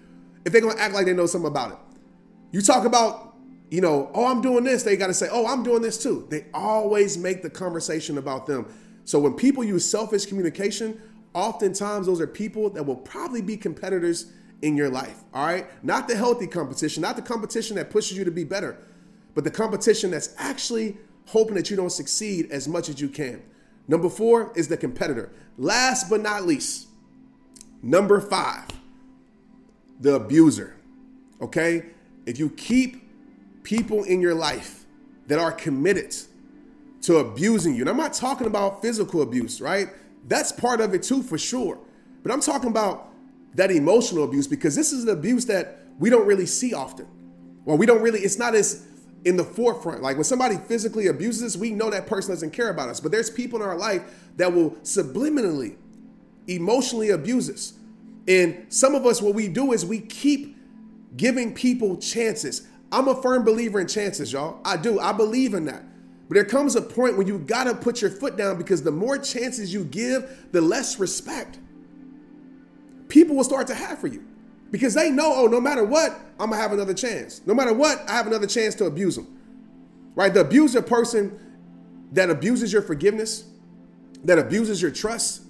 if 0.44 0.52
they're 0.52 0.62
gonna 0.62 0.80
act 0.80 0.94
like 0.94 1.06
they 1.06 1.12
know 1.12 1.26
something 1.26 1.50
about 1.50 1.72
it. 1.72 1.78
You 2.52 2.62
talk 2.62 2.84
about, 2.86 3.34
you 3.70 3.80
know, 3.80 4.10
oh, 4.14 4.26
I'm 4.26 4.40
doing 4.40 4.64
this, 4.64 4.82
they 4.82 4.96
gotta 4.96 5.14
say, 5.14 5.28
oh, 5.30 5.46
I'm 5.46 5.62
doing 5.62 5.82
this 5.82 6.02
too. 6.02 6.26
They 6.30 6.46
always 6.54 7.18
make 7.18 7.42
the 7.42 7.50
conversation 7.50 8.16
about 8.16 8.46
them. 8.46 8.72
So 9.04 9.18
when 9.18 9.34
people 9.34 9.62
use 9.62 9.84
selfish 9.84 10.24
communication, 10.24 11.00
oftentimes 11.34 12.06
those 12.06 12.20
are 12.20 12.26
people 12.26 12.70
that 12.70 12.84
will 12.84 12.96
probably 12.96 13.42
be 13.42 13.58
competitors 13.58 14.32
in 14.62 14.76
your 14.78 14.88
life. 14.88 15.18
All 15.34 15.44
right. 15.44 15.66
Not 15.84 16.08
the 16.08 16.16
healthy 16.16 16.46
competition, 16.46 17.02
not 17.02 17.16
the 17.16 17.22
competition 17.22 17.76
that 17.76 17.90
pushes 17.90 18.16
you 18.16 18.24
to 18.24 18.30
be 18.30 18.44
better 18.44 18.78
but 19.34 19.44
the 19.44 19.50
competition 19.50 20.10
that's 20.10 20.34
actually 20.38 20.96
hoping 21.26 21.54
that 21.54 21.70
you 21.70 21.76
don't 21.76 21.90
succeed 21.90 22.50
as 22.50 22.68
much 22.68 22.88
as 22.88 23.00
you 23.00 23.08
can. 23.08 23.42
Number 23.88 24.08
four 24.08 24.52
is 24.54 24.68
the 24.68 24.76
competitor. 24.76 25.32
Last 25.58 26.08
but 26.08 26.20
not 26.20 26.46
least, 26.46 26.88
number 27.82 28.20
five, 28.20 28.66
the 30.00 30.14
abuser. 30.14 30.76
Okay? 31.40 31.86
If 32.26 32.38
you 32.38 32.50
keep 32.50 33.02
people 33.62 34.04
in 34.04 34.20
your 34.20 34.34
life 34.34 34.84
that 35.26 35.38
are 35.38 35.52
committed 35.52 36.14
to 37.02 37.18
abusing 37.18 37.74
you, 37.74 37.82
and 37.82 37.90
I'm 37.90 37.96
not 37.96 38.14
talking 38.14 38.46
about 38.46 38.82
physical 38.82 39.22
abuse, 39.22 39.60
right? 39.60 39.88
That's 40.26 40.52
part 40.52 40.80
of 40.80 40.94
it 40.94 41.02
too, 41.02 41.22
for 41.22 41.36
sure. 41.36 41.78
But 42.22 42.32
I'm 42.32 42.40
talking 42.40 42.70
about 42.70 43.10
that 43.54 43.70
emotional 43.70 44.24
abuse 44.24 44.46
because 44.46 44.74
this 44.74 44.92
is 44.92 45.04
an 45.04 45.10
abuse 45.10 45.46
that 45.46 45.82
we 45.98 46.10
don't 46.10 46.26
really 46.26 46.46
see 46.46 46.74
often. 46.74 47.06
Well, 47.64 47.76
we 47.76 47.86
don't 47.86 48.02
really, 48.02 48.20
it's 48.20 48.38
not 48.38 48.54
as 48.54 48.86
in 49.24 49.36
the 49.36 49.44
forefront. 49.44 50.02
Like 50.02 50.16
when 50.16 50.24
somebody 50.24 50.56
physically 50.56 51.06
abuses 51.06 51.54
us, 51.54 51.60
we 51.60 51.70
know 51.70 51.90
that 51.90 52.06
person 52.06 52.30
doesn't 52.32 52.52
care 52.52 52.70
about 52.70 52.88
us. 52.88 53.00
But 53.00 53.12
there's 53.12 53.30
people 53.30 53.62
in 53.62 53.66
our 53.66 53.76
life 53.76 54.02
that 54.36 54.52
will 54.52 54.72
subliminally, 54.82 55.76
emotionally 56.46 57.10
abuse 57.10 57.48
us. 57.50 57.74
And 58.26 58.66
some 58.68 58.94
of 58.94 59.06
us, 59.06 59.20
what 59.20 59.34
we 59.34 59.48
do 59.48 59.72
is 59.72 59.84
we 59.84 60.00
keep 60.00 60.56
giving 61.16 61.54
people 61.54 61.96
chances. 61.96 62.66
I'm 62.92 63.08
a 63.08 63.20
firm 63.20 63.44
believer 63.44 63.80
in 63.80 63.88
chances, 63.88 64.32
y'all. 64.32 64.60
I 64.64 64.76
do. 64.76 65.00
I 65.00 65.12
believe 65.12 65.54
in 65.54 65.66
that. 65.66 65.82
But 66.28 66.34
there 66.34 66.44
comes 66.44 66.74
a 66.74 66.82
point 66.82 67.18
when 67.18 67.26
you 67.26 67.38
got 67.38 67.64
to 67.64 67.74
put 67.74 68.00
your 68.00 68.10
foot 68.10 68.36
down 68.36 68.56
because 68.56 68.82
the 68.82 68.90
more 68.90 69.18
chances 69.18 69.72
you 69.72 69.84
give, 69.84 70.48
the 70.52 70.60
less 70.60 70.98
respect 70.98 71.58
people 73.08 73.36
will 73.36 73.44
start 73.44 73.66
to 73.68 73.74
have 73.74 73.98
for 73.98 74.08
you 74.08 74.24
because 74.70 74.94
they 74.94 75.10
know, 75.10 75.32
oh, 75.34 75.46
no 75.46 75.60
matter 75.60 75.84
what, 75.84 76.12
I'm 76.40 76.50
gonna 76.50 76.60
have 76.60 76.72
another 76.72 76.94
chance. 76.94 77.40
No 77.46 77.54
matter 77.54 77.72
what, 77.72 78.08
I 78.08 78.12
have 78.12 78.26
another 78.26 78.46
chance 78.46 78.74
to 78.76 78.86
abuse 78.86 79.16
them. 79.16 79.28
Right? 80.14 80.32
The 80.32 80.40
abuser 80.40 80.82
person 80.82 81.38
that 82.12 82.30
abuses 82.30 82.72
your 82.72 82.82
forgiveness, 82.82 83.44
that 84.24 84.38
abuses 84.38 84.80
your 84.80 84.90
trust, 84.90 85.42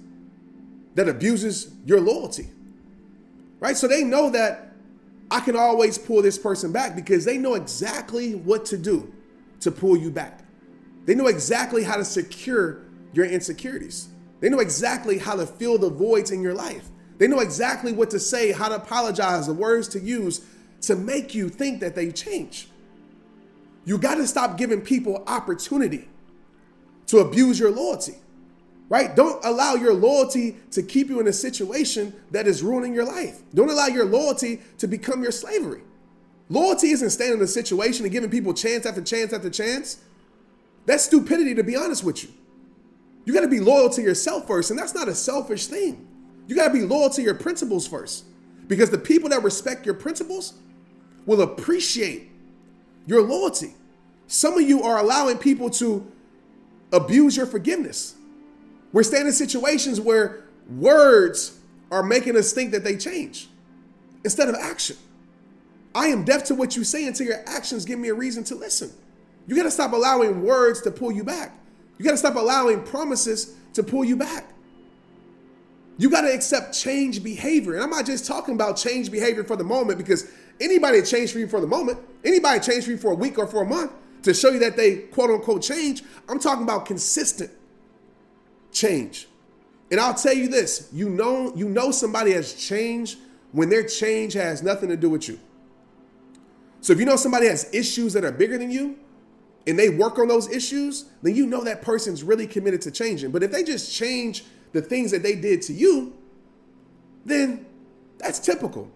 that 0.95 1.07
abuses 1.07 1.71
your 1.85 2.01
loyalty. 2.01 2.49
Right? 3.59 3.77
So 3.77 3.87
they 3.87 4.03
know 4.03 4.29
that 4.31 4.73
I 5.31 5.39
can 5.39 5.55
always 5.55 5.97
pull 5.97 6.21
this 6.21 6.37
person 6.37 6.71
back 6.71 6.95
because 6.95 7.25
they 7.25 7.37
know 7.37 7.55
exactly 7.55 8.35
what 8.35 8.65
to 8.65 8.77
do 8.77 9.13
to 9.61 9.71
pull 9.71 9.97
you 9.97 10.11
back. 10.11 10.41
They 11.05 11.15
know 11.15 11.27
exactly 11.27 11.83
how 11.83 11.97
to 11.97 12.05
secure 12.05 12.81
your 13.13 13.25
insecurities. 13.25 14.09
They 14.39 14.49
know 14.49 14.59
exactly 14.59 15.17
how 15.17 15.35
to 15.35 15.45
fill 15.45 15.77
the 15.77 15.89
voids 15.89 16.31
in 16.31 16.41
your 16.41 16.53
life. 16.53 16.89
They 17.17 17.27
know 17.27 17.39
exactly 17.39 17.91
what 17.91 18.09
to 18.11 18.19
say, 18.19 18.51
how 18.51 18.69
to 18.69 18.75
apologize, 18.75 19.47
the 19.47 19.53
words 19.53 19.87
to 19.89 19.99
use 19.99 20.41
to 20.81 20.95
make 20.95 21.33
you 21.33 21.49
think 21.49 21.79
that 21.79 21.95
they 21.95 22.11
change. 22.11 22.67
You 23.85 23.97
got 23.97 24.15
to 24.15 24.27
stop 24.27 24.57
giving 24.57 24.81
people 24.81 25.23
opportunity 25.27 26.07
to 27.07 27.19
abuse 27.19 27.59
your 27.59 27.71
loyalty, 27.71 28.15
right? 28.89 29.15
Don't 29.15 29.43
allow 29.45 29.75
your 29.75 29.93
loyalty 29.93 30.57
to 30.71 30.81
keep 30.81 31.07
you 31.07 31.19
in 31.19 31.27
a 31.27 31.33
situation 31.33 32.13
that 32.31 32.47
is 32.47 32.63
ruining 32.63 32.93
your 32.93 33.05
life. 33.05 33.41
Don't 33.53 33.69
allow 33.69 33.87
your 33.87 34.05
loyalty 34.05 34.61
to 34.79 34.87
become 34.87 35.21
your 35.21 35.31
slavery. 35.31 35.81
Loyalty 36.49 36.89
isn't 36.89 37.11
staying 37.11 37.33
in 37.33 37.41
a 37.41 37.47
situation 37.47 38.05
and 38.05 38.11
giving 38.11 38.29
people 38.29 38.53
chance 38.53 38.85
after 38.85 39.01
chance 39.01 39.33
after 39.33 39.49
chance. 39.49 40.01
That's 40.85 41.05
stupidity, 41.05 41.55
to 41.55 41.63
be 41.63 41.75
honest 41.75 42.03
with 42.03 42.23
you. 42.23 42.29
You 43.23 43.33
got 43.33 43.41
to 43.41 43.47
be 43.47 43.59
loyal 43.59 43.89
to 43.89 44.01
yourself 44.01 44.45
first, 44.45 44.69
and 44.69 44.77
that's 44.77 44.93
not 44.93 45.07
a 45.07 45.15
selfish 45.15 45.65
thing. 45.65 46.07
You 46.47 46.55
got 46.55 46.67
to 46.67 46.73
be 46.73 46.81
loyal 46.81 47.09
to 47.11 47.21
your 47.21 47.35
principles 47.35 47.87
first. 47.87 48.25
Because 48.67 48.89
the 48.89 48.97
people 48.97 49.29
that 49.29 49.43
respect 49.43 49.85
your 49.85 49.95
principles 49.95 50.53
will 51.25 51.41
appreciate 51.41 52.31
your 53.05 53.21
loyalty. 53.21 53.75
Some 54.27 54.55
of 54.55 54.61
you 54.61 54.83
are 54.83 54.99
allowing 54.99 55.37
people 55.37 55.69
to 55.71 56.11
abuse 56.91 57.37
your 57.37 57.45
forgiveness. 57.45 58.15
We're 58.91 59.03
staying 59.03 59.27
in 59.27 59.33
situations 59.33 59.99
where 59.99 60.45
words 60.69 61.59
are 61.91 62.01
making 62.01 62.35
us 62.37 62.53
think 62.53 62.71
that 62.71 62.83
they 62.83 62.97
change 62.97 63.49
instead 64.23 64.49
of 64.49 64.55
action. 64.55 64.97
I 65.93 66.07
am 66.07 66.23
deaf 66.23 66.43
to 66.45 66.55
what 66.55 66.75
you 66.75 66.83
say 66.83 67.05
until 67.05 67.27
your 67.27 67.43
actions 67.47 67.85
give 67.85 67.99
me 67.99 68.09
a 68.09 68.13
reason 68.13 68.43
to 68.45 68.55
listen. 68.55 68.91
You 69.47 69.55
got 69.55 69.63
to 69.63 69.71
stop 69.71 69.93
allowing 69.93 70.43
words 70.43 70.81
to 70.81 70.91
pull 70.91 71.11
you 71.11 71.23
back. 71.23 71.57
You 71.97 72.05
got 72.05 72.11
to 72.11 72.17
stop 72.17 72.35
allowing 72.35 72.83
promises 72.83 73.53
to 73.73 73.83
pull 73.83 74.03
you 74.03 74.15
back. 74.15 74.45
You 75.97 76.09
got 76.09 76.21
to 76.21 76.33
accept 76.33 76.73
change 76.73 77.23
behavior. 77.23 77.75
And 77.75 77.83
I'm 77.83 77.89
not 77.89 78.05
just 78.05 78.25
talking 78.25 78.53
about 78.53 78.77
change 78.77 79.11
behavior 79.11 79.43
for 79.43 79.55
the 79.55 79.63
moment 79.63 79.97
because 79.97 80.29
anybody 80.59 81.01
change 81.01 81.31
for 81.31 81.39
you 81.39 81.47
for 81.47 81.61
the 81.61 81.67
moment, 81.67 81.99
anybody 82.23 82.59
change 82.59 82.85
for 82.85 82.91
you 82.91 82.97
for 82.97 83.11
a 83.11 83.15
week 83.15 83.37
or 83.37 83.47
for 83.47 83.61
a 83.61 83.65
month 83.65 83.91
to 84.23 84.33
show 84.33 84.49
you 84.49 84.59
that 84.59 84.75
they 84.75 84.97
quote 84.97 85.29
unquote 85.29 85.61
change. 85.61 86.03
I'm 86.27 86.39
talking 86.39 86.63
about 86.63 86.85
consistent 86.85 87.51
change. 88.71 89.27
And 89.91 89.99
I'll 89.99 90.15
tell 90.15 90.33
you 90.33 90.47
this, 90.47 90.89
you 90.91 91.09
know 91.09 91.53
you 91.55 91.69
know 91.69 91.91
somebody 91.91 92.31
has 92.31 92.53
changed 92.53 93.19
when 93.51 93.69
their 93.69 93.85
change 93.85 94.33
has 94.33 94.61
nothing 94.61 94.89
to 94.89 94.97
do 94.97 95.09
with 95.09 95.29
you. 95.29 95.39
So 96.81 96.91
if 96.91 96.99
you 96.99 97.05
know 97.05 97.15
somebody 97.15 97.47
has 97.47 97.73
issues 97.73 98.13
that 98.13 98.25
are 98.25 98.31
bigger 98.31 98.57
than 98.57 98.69
you, 98.69 98.97
and 99.67 99.79
they 99.79 99.89
work 99.89 100.19
on 100.19 100.27
those 100.27 100.49
issues, 100.49 101.05
then 101.23 101.35
you 101.35 101.47
know 101.47 101.63
that 101.63 101.81
person's 101.81 102.21
really 102.21 102.45
committed 102.45 102.81
to 102.83 102.91
changing. 102.91 103.31
But 103.31 103.43
if 103.43 103.51
they 103.51 103.63
just 103.63 103.91
change 103.91 104.43
the 104.75 104.81
things 104.81 105.09
that 105.11 105.23
they 105.23 105.35
did 105.35 105.61
to 105.63 105.73
you, 105.73 106.13
then 107.25 107.65
that's 108.17 108.39
typical. 108.39 108.91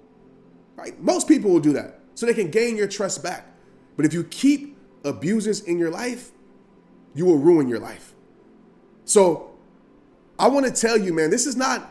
Right? 0.75 0.99
Most 1.01 1.25
people 1.25 1.51
will 1.51 1.61
do 1.61 1.71
that 1.71 2.01
so 2.15 2.25
they 2.25 2.33
can 2.33 2.51
gain 2.51 2.75
your 2.75 2.87
trust 2.87 3.23
back. 3.23 3.45
But 3.95 4.05
if 4.05 4.13
you 4.13 4.25
keep 4.25 4.77
abusers 5.05 5.61
in 5.61 5.79
your 5.79 5.89
life, 5.89 6.31
you 7.15 7.25
will 7.25 7.37
ruin 7.37 7.69
your 7.69 7.79
life. 7.79 8.13
So 9.05 9.51
I 10.37 10.49
want 10.49 10.65
to 10.65 10.71
tell 10.71 10.97
you, 10.97 11.13
man, 11.13 11.29
this 11.29 11.47
is 11.47 11.55
not 11.55 11.89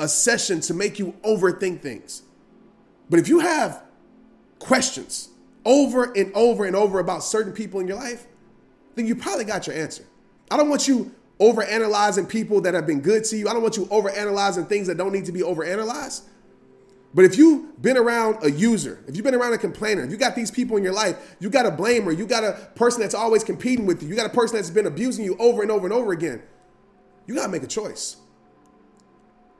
a 0.00 0.08
session 0.08 0.60
to 0.62 0.74
make 0.74 0.98
you 0.98 1.14
overthink 1.24 1.80
things. 1.80 2.24
But 3.08 3.20
if 3.20 3.28
you 3.28 3.38
have 3.38 3.84
questions, 4.58 5.28
over 5.64 6.12
and 6.12 6.32
over 6.34 6.64
and 6.64 6.74
over 6.74 6.98
about 6.98 7.22
certain 7.22 7.52
people 7.52 7.78
in 7.78 7.86
your 7.86 7.98
life, 7.98 8.26
then 8.96 9.06
you 9.06 9.14
probably 9.14 9.44
got 9.44 9.68
your 9.68 9.76
answer. 9.76 10.04
I 10.50 10.56
don't 10.56 10.68
want 10.68 10.88
you 10.88 11.14
over 11.40 11.62
analyzing 11.62 12.26
people 12.26 12.60
that 12.62 12.74
have 12.74 12.86
been 12.86 13.00
good 13.00 13.24
to 13.24 13.36
you. 13.36 13.48
I 13.48 13.52
don't 13.52 13.62
want 13.62 13.76
you 13.76 13.88
over 13.90 14.08
analyzing 14.10 14.66
things 14.66 14.86
that 14.86 14.96
don't 14.96 15.12
need 15.12 15.24
to 15.26 15.32
be 15.32 15.42
over 15.42 15.64
analyzed. 15.64 16.24
But 17.12 17.24
if 17.24 17.38
you've 17.38 17.80
been 17.80 17.96
around 17.96 18.38
a 18.42 18.50
user, 18.50 19.02
if 19.06 19.14
you've 19.14 19.24
been 19.24 19.36
around 19.36 19.52
a 19.52 19.58
complainer, 19.58 20.02
if 20.02 20.10
you 20.10 20.16
got 20.16 20.34
these 20.34 20.50
people 20.50 20.76
in 20.76 20.82
your 20.82 20.92
life, 20.92 21.36
you 21.38 21.48
got 21.48 21.64
a 21.64 21.70
blamer, 21.70 22.16
you 22.16 22.26
got 22.26 22.42
a 22.42 22.52
person 22.74 23.00
that's 23.00 23.14
always 23.14 23.44
competing 23.44 23.86
with 23.86 24.02
you, 24.02 24.08
you 24.08 24.16
got 24.16 24.26
a 24.26 24.34
person 24.34 24.56
that's 24.56 24.70
been 24.70 24.86
abusing 24.86 25.24
you 25.24 25.36
over 25.38 25.62
and 25.62 25.70
over 25.70 25.86
and 25.86 25.92
over 25.92 26.12
again, 26.12 26.42
you 27.26 27.34
got 27.36 27.46
to 27.46 27.52
make 27.52 27.62
a 27.62 27.68
choice. 27.68 28.16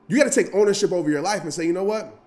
You 0.09 0.19
got 0.19 0.31
to 0.31 0.45
take 0.45 0.53
ownership 0.53 0.91
over 0.91 1.09
your 1.09 1.23
life 1.23 1.43
and 1.43 1.55
say, 1.55 1.65
you 1.65 1.73
know 1.73 1.85
what? 1.85 2.19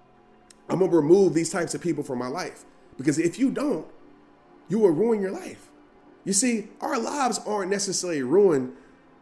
I'm 0.70 0.80
going 0.80 0.92
to 0.92 0.98
remove 0.98 1.34
these 1.34 1.50
types 1.50 1.76
of 1.76 1.82
people 1.82 2.04
from 2.04 2.20
my 2.20 2.28
life. 2.28 2.64
Because 2.98 3.20
if 3.20 3.38
you 3.38 3.52
don't, 3.52 3.86
you 4.70 4.80
will 4.80 4.90
ruin 4.90 5.22
your 5.22 5.32
life. 5.32 5.70
You 6.24 6.34
see, 6.34 6.70
our 6.82 6.98
lives 6.98 7.40
aren't 7.46 7.70
necessarily 7.70 8.24
ruined 8.24 8.74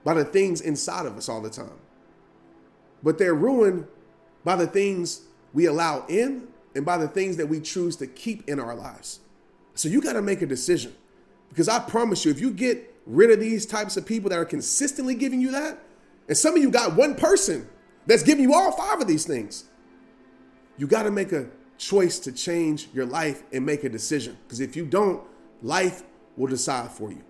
by 0.06 0.14
the 0.14 0.24
things 0.24 0.62
inside 0.62 1.06
of 1.06 1.18
us 1.18 1.28
all 1.28 1.42
the 1.42 1.50
time, 1.50 1.78
but 3.04 3.18
they're 3.18 3.36
ruined 3.36 3.88
by 4.46 4.56
the 4.56 4.68
things 4.68 5.24
we 5.52 5.66
allow 5.66 6.06
in 6.08 6.48
and 6.76 6.86
by 6.86 6.98
the 6.98 7.08
things 7.08 7.36
that 7.38 7.48
we 7.48 7.60
choose 7.60 7.98
to 7.98 8.08
keep 8.08 8.48
in 8.48 8.60
our 8.60 8.76
lives. 8.76 9.20
So 9.74 9.90
you 9.90 10.02
got 10.02 10.14
to 10.14 10.22
make 10.22 10.42
a 10.42 10.46
decision. 10.46 10.96
Because 11.50 11.68
I 11.68 11.80
promise 11.80 12.24
you, 12.24 12.32
if 12.32 12.40
you 12.40 12.52
get 12.52 12.94
rid 13.06 13.32
of 13.32 13.40
these 13.40 13.66
types 13.66 13.98
of 13.98 14.06
people 14.06 14.30
that 14.30 14.38
are 14.38 14.46
consistently 14.46 15.16
giving 15.16 15.42
you 15.42 15.52
that, 15.52 15.80
and 16.28 16.38
some 16.38 16.56
of 16.56 16.62
you 16.62 16.70
got 16.70 16.96
one 16.96 17.16
person 17.16 17.68
that's 18.06 18.24
giving 18.24 18.44
you 18.44 18.54
all 18.54 18.72
five 18.72 19.02
of 19.02 19.08
these 19.08 19.26
things, 19.26 19.66
you 20.78 20.88
got 20.88 21.04
to 21.04 21.12
make 21.12 21.32
a 21.32 21.48
choice 21.78 22.20
to 22.20 22.32
change 22.32 22.90
your 22.94 23.06
life 23.06 23.44
and 23.52 23.66
make 23.66 23.84
a 23.84 23.90
decision. 23.90 24.38
Because 24.44 24.60
if 24.60 24.76
you 24.76 24.86
don't, 24.86 25.22
life 25.62 26.04
will 26.38 26.48
decide 26.48 26.92
for 26.92 27.12
you. 27.12 27.24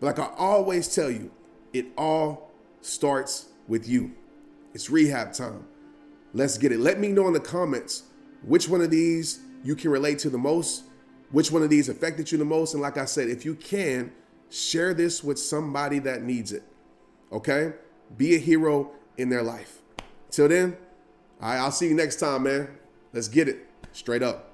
But 0.00 0.18
like 0.18 0.18
I 0.18 0.32
always 0.36 0.94
tell 0.94 1.10
you, 1.10 1.30
it 1.74 1.86
all 1.98 2.50
starts 2.80 3.48
with 3.68 3.86
you. 3.86 4.12
It's 4.72 4.88
rehab 4.88 5.34
time. 5.34 5.66
Let's 6.32 6.56
get 6.56 6.72
it. 6.72 6.80
Let 6.80 6.98
me 6.98 7.08
know 7.08 7.26
in 7.26 7.34
the 7.34 7.40
comments 7.40 8.04
which 8.42 8.68
one 8.68 8.80
of 8.80 8.90
these 8.90 9.40
you 9.62 9.76
can 9.76 9.90
relate 9.90 10.18
to 10.20 10.30
the 10.30 10.38
most, 10.38 10.84
which 11.30 11.50
one 11.50 11.62
of 11.62 11.70
these 11.70 11.88
affected 11.88 12.32
you 12.32 12.38
the 12.38 12.44
most. 12.44 12.74
And 12.74 12.82
like 12.82 12.96
I 12.96 13.04
said, 13.04 13.28
if 13.28 13.44
you 13.44 13.54
can, 13.54 14.12
share 14.50 14.94
this 14.94 15.22
with 15.22 15.38
somebody 15.38 15.98
that 16.00 16.22
needs 16.22 16.52
it. 16.52 16.62
Okay? 17.32 17.72
Be 18.16 18.36
a 18.36 18.38
hero 18.38 18.92
in 19.16 19.28
their 19.28 19.42
life. 19.42 19.80
Till 20.30 20.48
then, 20.48 20.76
all 21.40 21.50
right, 21.50 21.58
I'll 21.58 21.72
see 21.72 21.88
you 21.88 21.94
next 21.94 22.16
time, 22.16 22.44
man. 22.44 22.68
Let's 23.12 23.28
get 23.28 23.48
it. 23.48 23.66
Straight 23.92 24.22
up. 24.22 24.53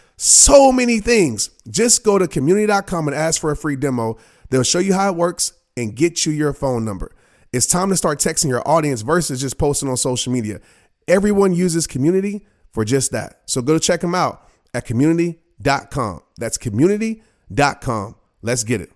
so 0.21 0.71
many 0.71 0.99
things. 0.99 1.49
Just 1.67 2.03
go 2.03 2.19
to 2.19 2.27
community.com 2.27 3.07
and 3.07 3.17
ask 3.17 3.41
for 3.41 3.49
a 3.49 3.55
free 3.55 3.75
demo. 3.75 4.17
They'll 4.51 4.61
show 4.61 4.77
you 4.77 4.93
how 4.93 5.09
it 5.09 5.15
works 5.15 5.53
and 5.75 5.95
get 5.95 6.27
you 6.27 6.31
your 6.31 6.53
phone 6.53 6.85
number. 6.85 7.11
It's 7.51 7.65
time 7.65 7.89
to 7.89 7.97
start 7.97 8.19
texting 8.19 8.49
your 8.49 8.61
audience 8.67 9.01
versus 9.01 9.41
just 9.41 9.57
posting 9.57 9.89
on 9.89 9.97
social 9.97 10.31
media. 10.31 10.61
Everyone 11.07 11.53
uses 11.53 11.87
community 11.87 12.45
for 12.71 12.85
just 12.85 13.11
that. 13.13 13.41
So 13.47 13.63
go 13.63 13.79
check 13.79 14.01
them 14.01 14.13
out 14.13 14.47
at 14.75 14.85
community.com. 14.85 16.21
That's 16.37 16.57
community.com. 16.57 18.15
Let's 18.43 18.63
get 18.63 18.81
it. 18.81 18.91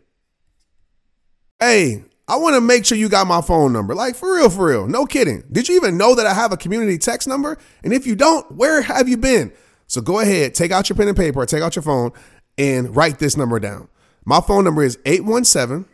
Hey, 1.60 2.04
I 2.28 2.36
want 2.36 2.54
to 2.54 2.62
make 2.62 2.86
sure 2.86 3.00
you 3.00 3.10
got 3.10 3.26
my 3.26 3.42
phone 3.42 3.74
number. 3.74 3.96
Like 3.96 4.16
for 4.16 4.36
real, 4.36 4.52
for 4.52 4.68
real. 4.68 4.88
No 4.88 5.08
kidding. 5.08 5.44
Did 5.52 5.70
you 5.70 5.76
even 5.76 5.98
know 5.98 6.14
that 6.14 6.28
I 6.28 6.36
have 6.36 6.52
a 6.52 6.58
community 6.58 7.00
text 7.00 7.28
number? 7.28 7.58
And 7.84 7.94
if 7.94 8.06
you 8.06 8.16
don't, 8.16 8.52
where 8.52 8.82
have 8.84 9.10
you 9.10 9.18
been? 9.18 9.52
So 9.88 10.02
go 10.02 10.19
ahead, 10.19 10.56
take 10.56 10.71
out 10.71 10.89
your 10.89 10.95
pen 10.95 11.08
and 11.08 11.17
paper, 11.17 11.41
or 11.41 11.45
take 11.45 11.62
out 11.62 11.76
your 11.76 11.84
phone, 11.84 12.12
and 12.58 12.95
write 12.95 13.19
this 13.19 13.38
number 13.38 13.60
down. 13.60 13.88
My 14.26 14.41
phone 14.41 14.63
number 14.63 14.84
is 14.84 14.98
817 15.06 15.86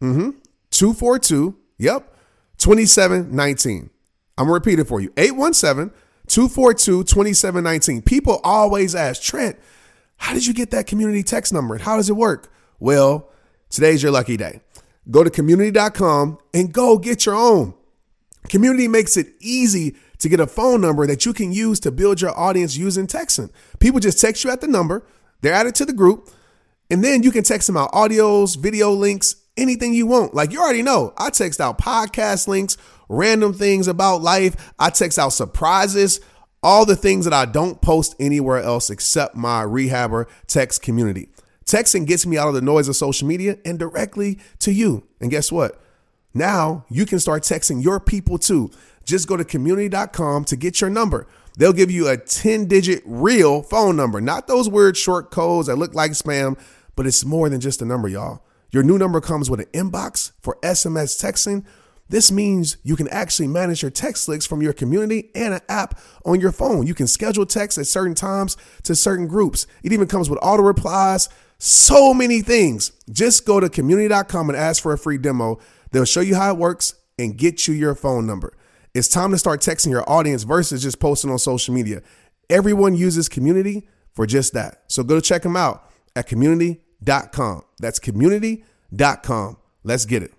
mm-hmm, 0.00 0.30
242, 0.70 1.56
yep, 1.78 2.16
2719. 2.58 3.90
I'm 4.38 4.46
going 4.46 4.48
to 4.48 4.52
repeat 4.52 4.78
it 4.78 4.86
for 4.86 5.00
you 5.00 5.12
817 5.16 5.94
242 6.28 7.04
2719. 7.04 8.02
People 8.02 8.40
always 8.42 8.94
ask, 8.94 9.22
Trent, 9.22 9.58
how 10.16 10.34
did 10.34 10.46
you 10.46 10.54
get 10.54 10.70
that 10.70 10.86
community 10.86 11.22
text 11.22 11.52
number? 11.52 11.74
And 11.74 11.82
how 11.82 11.96
does 11.96 12.08
it 12.08 12.16
work? 12.16 12.52
Well, 12.78 13.30
today's 13.70 14.02
your 14.02 14.12
lucky 14.12 14.36
day. 14.36 14.60
Go 15.10 15.22
to 15.22 15.30
community.com 15.30 16.38
and 16.52 16.72
go 16.72 16.98
get 16.98 17.26
your 17.26 17.34
own. 17.34 17.74
Community 18.48 18.88
makes 18.88 19.16
it 19.16 19.28
easy 19.40 19.96
to 20.18 20.28
get 20.28 20.40
a 20.40 20.46
phone 20.46 20.80
number 20.80 21.06
that 21.06 21.26
you 21.26 21.32
can 21.32 21.52
use 21.52 21.80
to 21.80 21.90
build 21.90 22.20
your 22.20 22.38
audience 22.38 22.76
using 22.76 23.06
texting. 23.06 23.50
People 23.78 24.00
just 24.00 24.20
text 24.20 24.44
you 24.44 24.50
at 24.50 24.60
the 24.60 24.68
number, 24.68 25.06
they're 25.40 25.52
added 25.52 25.74
to 25.76 25.84
the 25.84 25.92
group, 25.92 26.30
and 26.90 27.02
then 27.02 27.22
you 27.22 27.30
can 27.30 27.44
text 27.44 27.66
them 27.66 27.76
out 27.76 27.92
audios, 27.92 28.56
video 28.56 28.92
links, 28.92 29.36
anything 29.56 29.94
you 29.94 30.06
want. 30.06 30.34
Like 30.34 30.52
you 30.52 30.60
already 30.60 30.82
know, 30.82 31.12
I 31.16 31.30
text 31.30 31.60
out 31.60 31.78
podcast 31.78 32.48
links, 32.48 32.76
random 33.08 33.52
things 33.52 33.88
about 33.88 34.22
life, 34.22 34.72
I 34.78 34.90
text 34.90 35.18
out 35.18 35.30
surprises, 35.30 36.20
all 36.62 36.84
the 36.86 36.96
things 36.96 37.24
that 37.24 37.34
I 37.34 37.44
don't 37.44 37.80
post 37.80 38.14
anywhere 38.18 38.58
else 38.58 38.90
except 38.90 39.36
my 39.36 39.62
rehabber 39.62 40.26
text 40.46 40.82
community. 40.82 41.28
Texting 41.64 42.06
gets 42.06 42.24
me 42.26 42.38
out 42.38 42.48
of 42.48 42.54
the 42.54 42.60
noise 42.60 42.88
of 42.88 42.96
social 42.96 43.26
media 43.26 43.58
and 43.64 43.78
directly 43.78 44.38
to 44.60 44.72
you. 44.72 45.06
And 45.20 45.30
guess 45.30 45.50
what? 45.50 45.80
Now 46.32 46.84
you 46.88 47.06
can 47.06 47.18
start 47.18 47.42
texting 47.42 47.82
your 47.82 47.98
people 47.98 48.38
too. 48.38 48.70
Just 49.06 49.28
go 49.28 49.36
to 49.36 49.44
community.com 49.44 50.44
to 50.44 50.56
get 50.56 50.80
your 50.80 50.90
number. 50.90 51.26
They'll 51.56 51.72
give 51.72 51.90
you 51.90 52.08
a 52.08 52.18
10 52.18 52.66
digit 52.66 53.02
real 53.06 53.62
phone 53.62 53.96
number, 53.96 54.20
not 54.20 54.46
those 54.46 54.68
weird 54.68 54.96
short 54.96 55.30
codes 55.30 55.68
that 55.68 55.76
look 55.76 55.94
like 55.94 56.10
spam, 56.10 56.58
but 56.96 57.06
it's 57.06 57.24
more 57.24 57.48
than 57.48 57.60
just 57.60 57.80
a 57.80 57.86
number, 57.86 58.08
y'all. 58.08 58.42
Your 58.70 58.82
new 58.82 58.98
number 58.98 59.20
comes 59.20 59.48
with 59.48 59.60
an 59.60 59.66
inbox 59.66 60.32
for 60.42 60.58
SMS 60.62 61.22
texting. 61.22 61.64
This 62.08 62.30
means 62.30 62.76
you 62.82 62.94
can 62.94 63.08
actually 63.08 63.48
manage 63.48 63.82
your 63.82 63.90
text 63.90 64.28
links 64.28 64.46
from 64.46 64.60
your 64.60 64.72
community 64.72 65.30
and 65.34 65.54
an 65.54 65.60
app 65.68 65.98
on 66.24 66.40
your 66.40 66.52
phone. 66.52 66.86
You 66.86 66.94
can 66.94 67.06
schedule 67.06 67.46
texts 67.46 67.78
at 67.78 67.86
certain 67.86 68.14
times 68.14 68.56
to 68.82 68.94
certain 68.94 69.26
groups. 69.26 69.66
It 69.82 69.92
even 69.92 70.06
comes 70.06 70.28
with 70.28 70.38
auto 70.42 70.62
replies, 70.62 71.28
so 71.58 72.12
many 72.12 72.42
things. 72.42 72.92
Just 73.10 73.46
go 73.46 73.60
to 73.60 73.68
community.com 73.68 74.50
and 74.50 74.58
ask 74.58 74.82
for 74.82 74.92
a 74.92 74.98
free 74.98 75.18
demo. 75.18 75.58
They'll 75.90 76.04
show 76.04 76.20
you 76.20 76.36
how 76.36 76.52
it 76.52 76.58
works 76.58 76.94
and 77.18 77.36
get 77.36 77.66
you 77.66 77.74
your 77.74 77.94
phone 77.94 78.26
number. 78.26 78.56
It's 78.96 79.08
time 79.08 79.30
to 79.32 79.36
start 79.36 79.60
texting 79.60 79.90
your 79.90 80.08
audience 80.10 80.44
versus 80.44 80.82
just 80.82 80.98
posting 81.00 81.30
on 81.30 81.38
social 81.38 81.74
media. 81.74 82.00
Everyone 82.48 82.94
uses 82.94 83.28
community 83.28 83.86
for 84.14 84.26
just 84.26 84.54
that. 84.54 84.84
So 84.86 85.02
go 85.02 85.20
check 85.20 85.42
them 85.42 85.54
out 85.54 85.90
at 86.16 86.26
community.com. 86.26 87.62
That's 87.78 87.98
community.com. 87.98 89.58
Let's 89.84 90.06
get 90.06 90.22
it. 90.22 90.32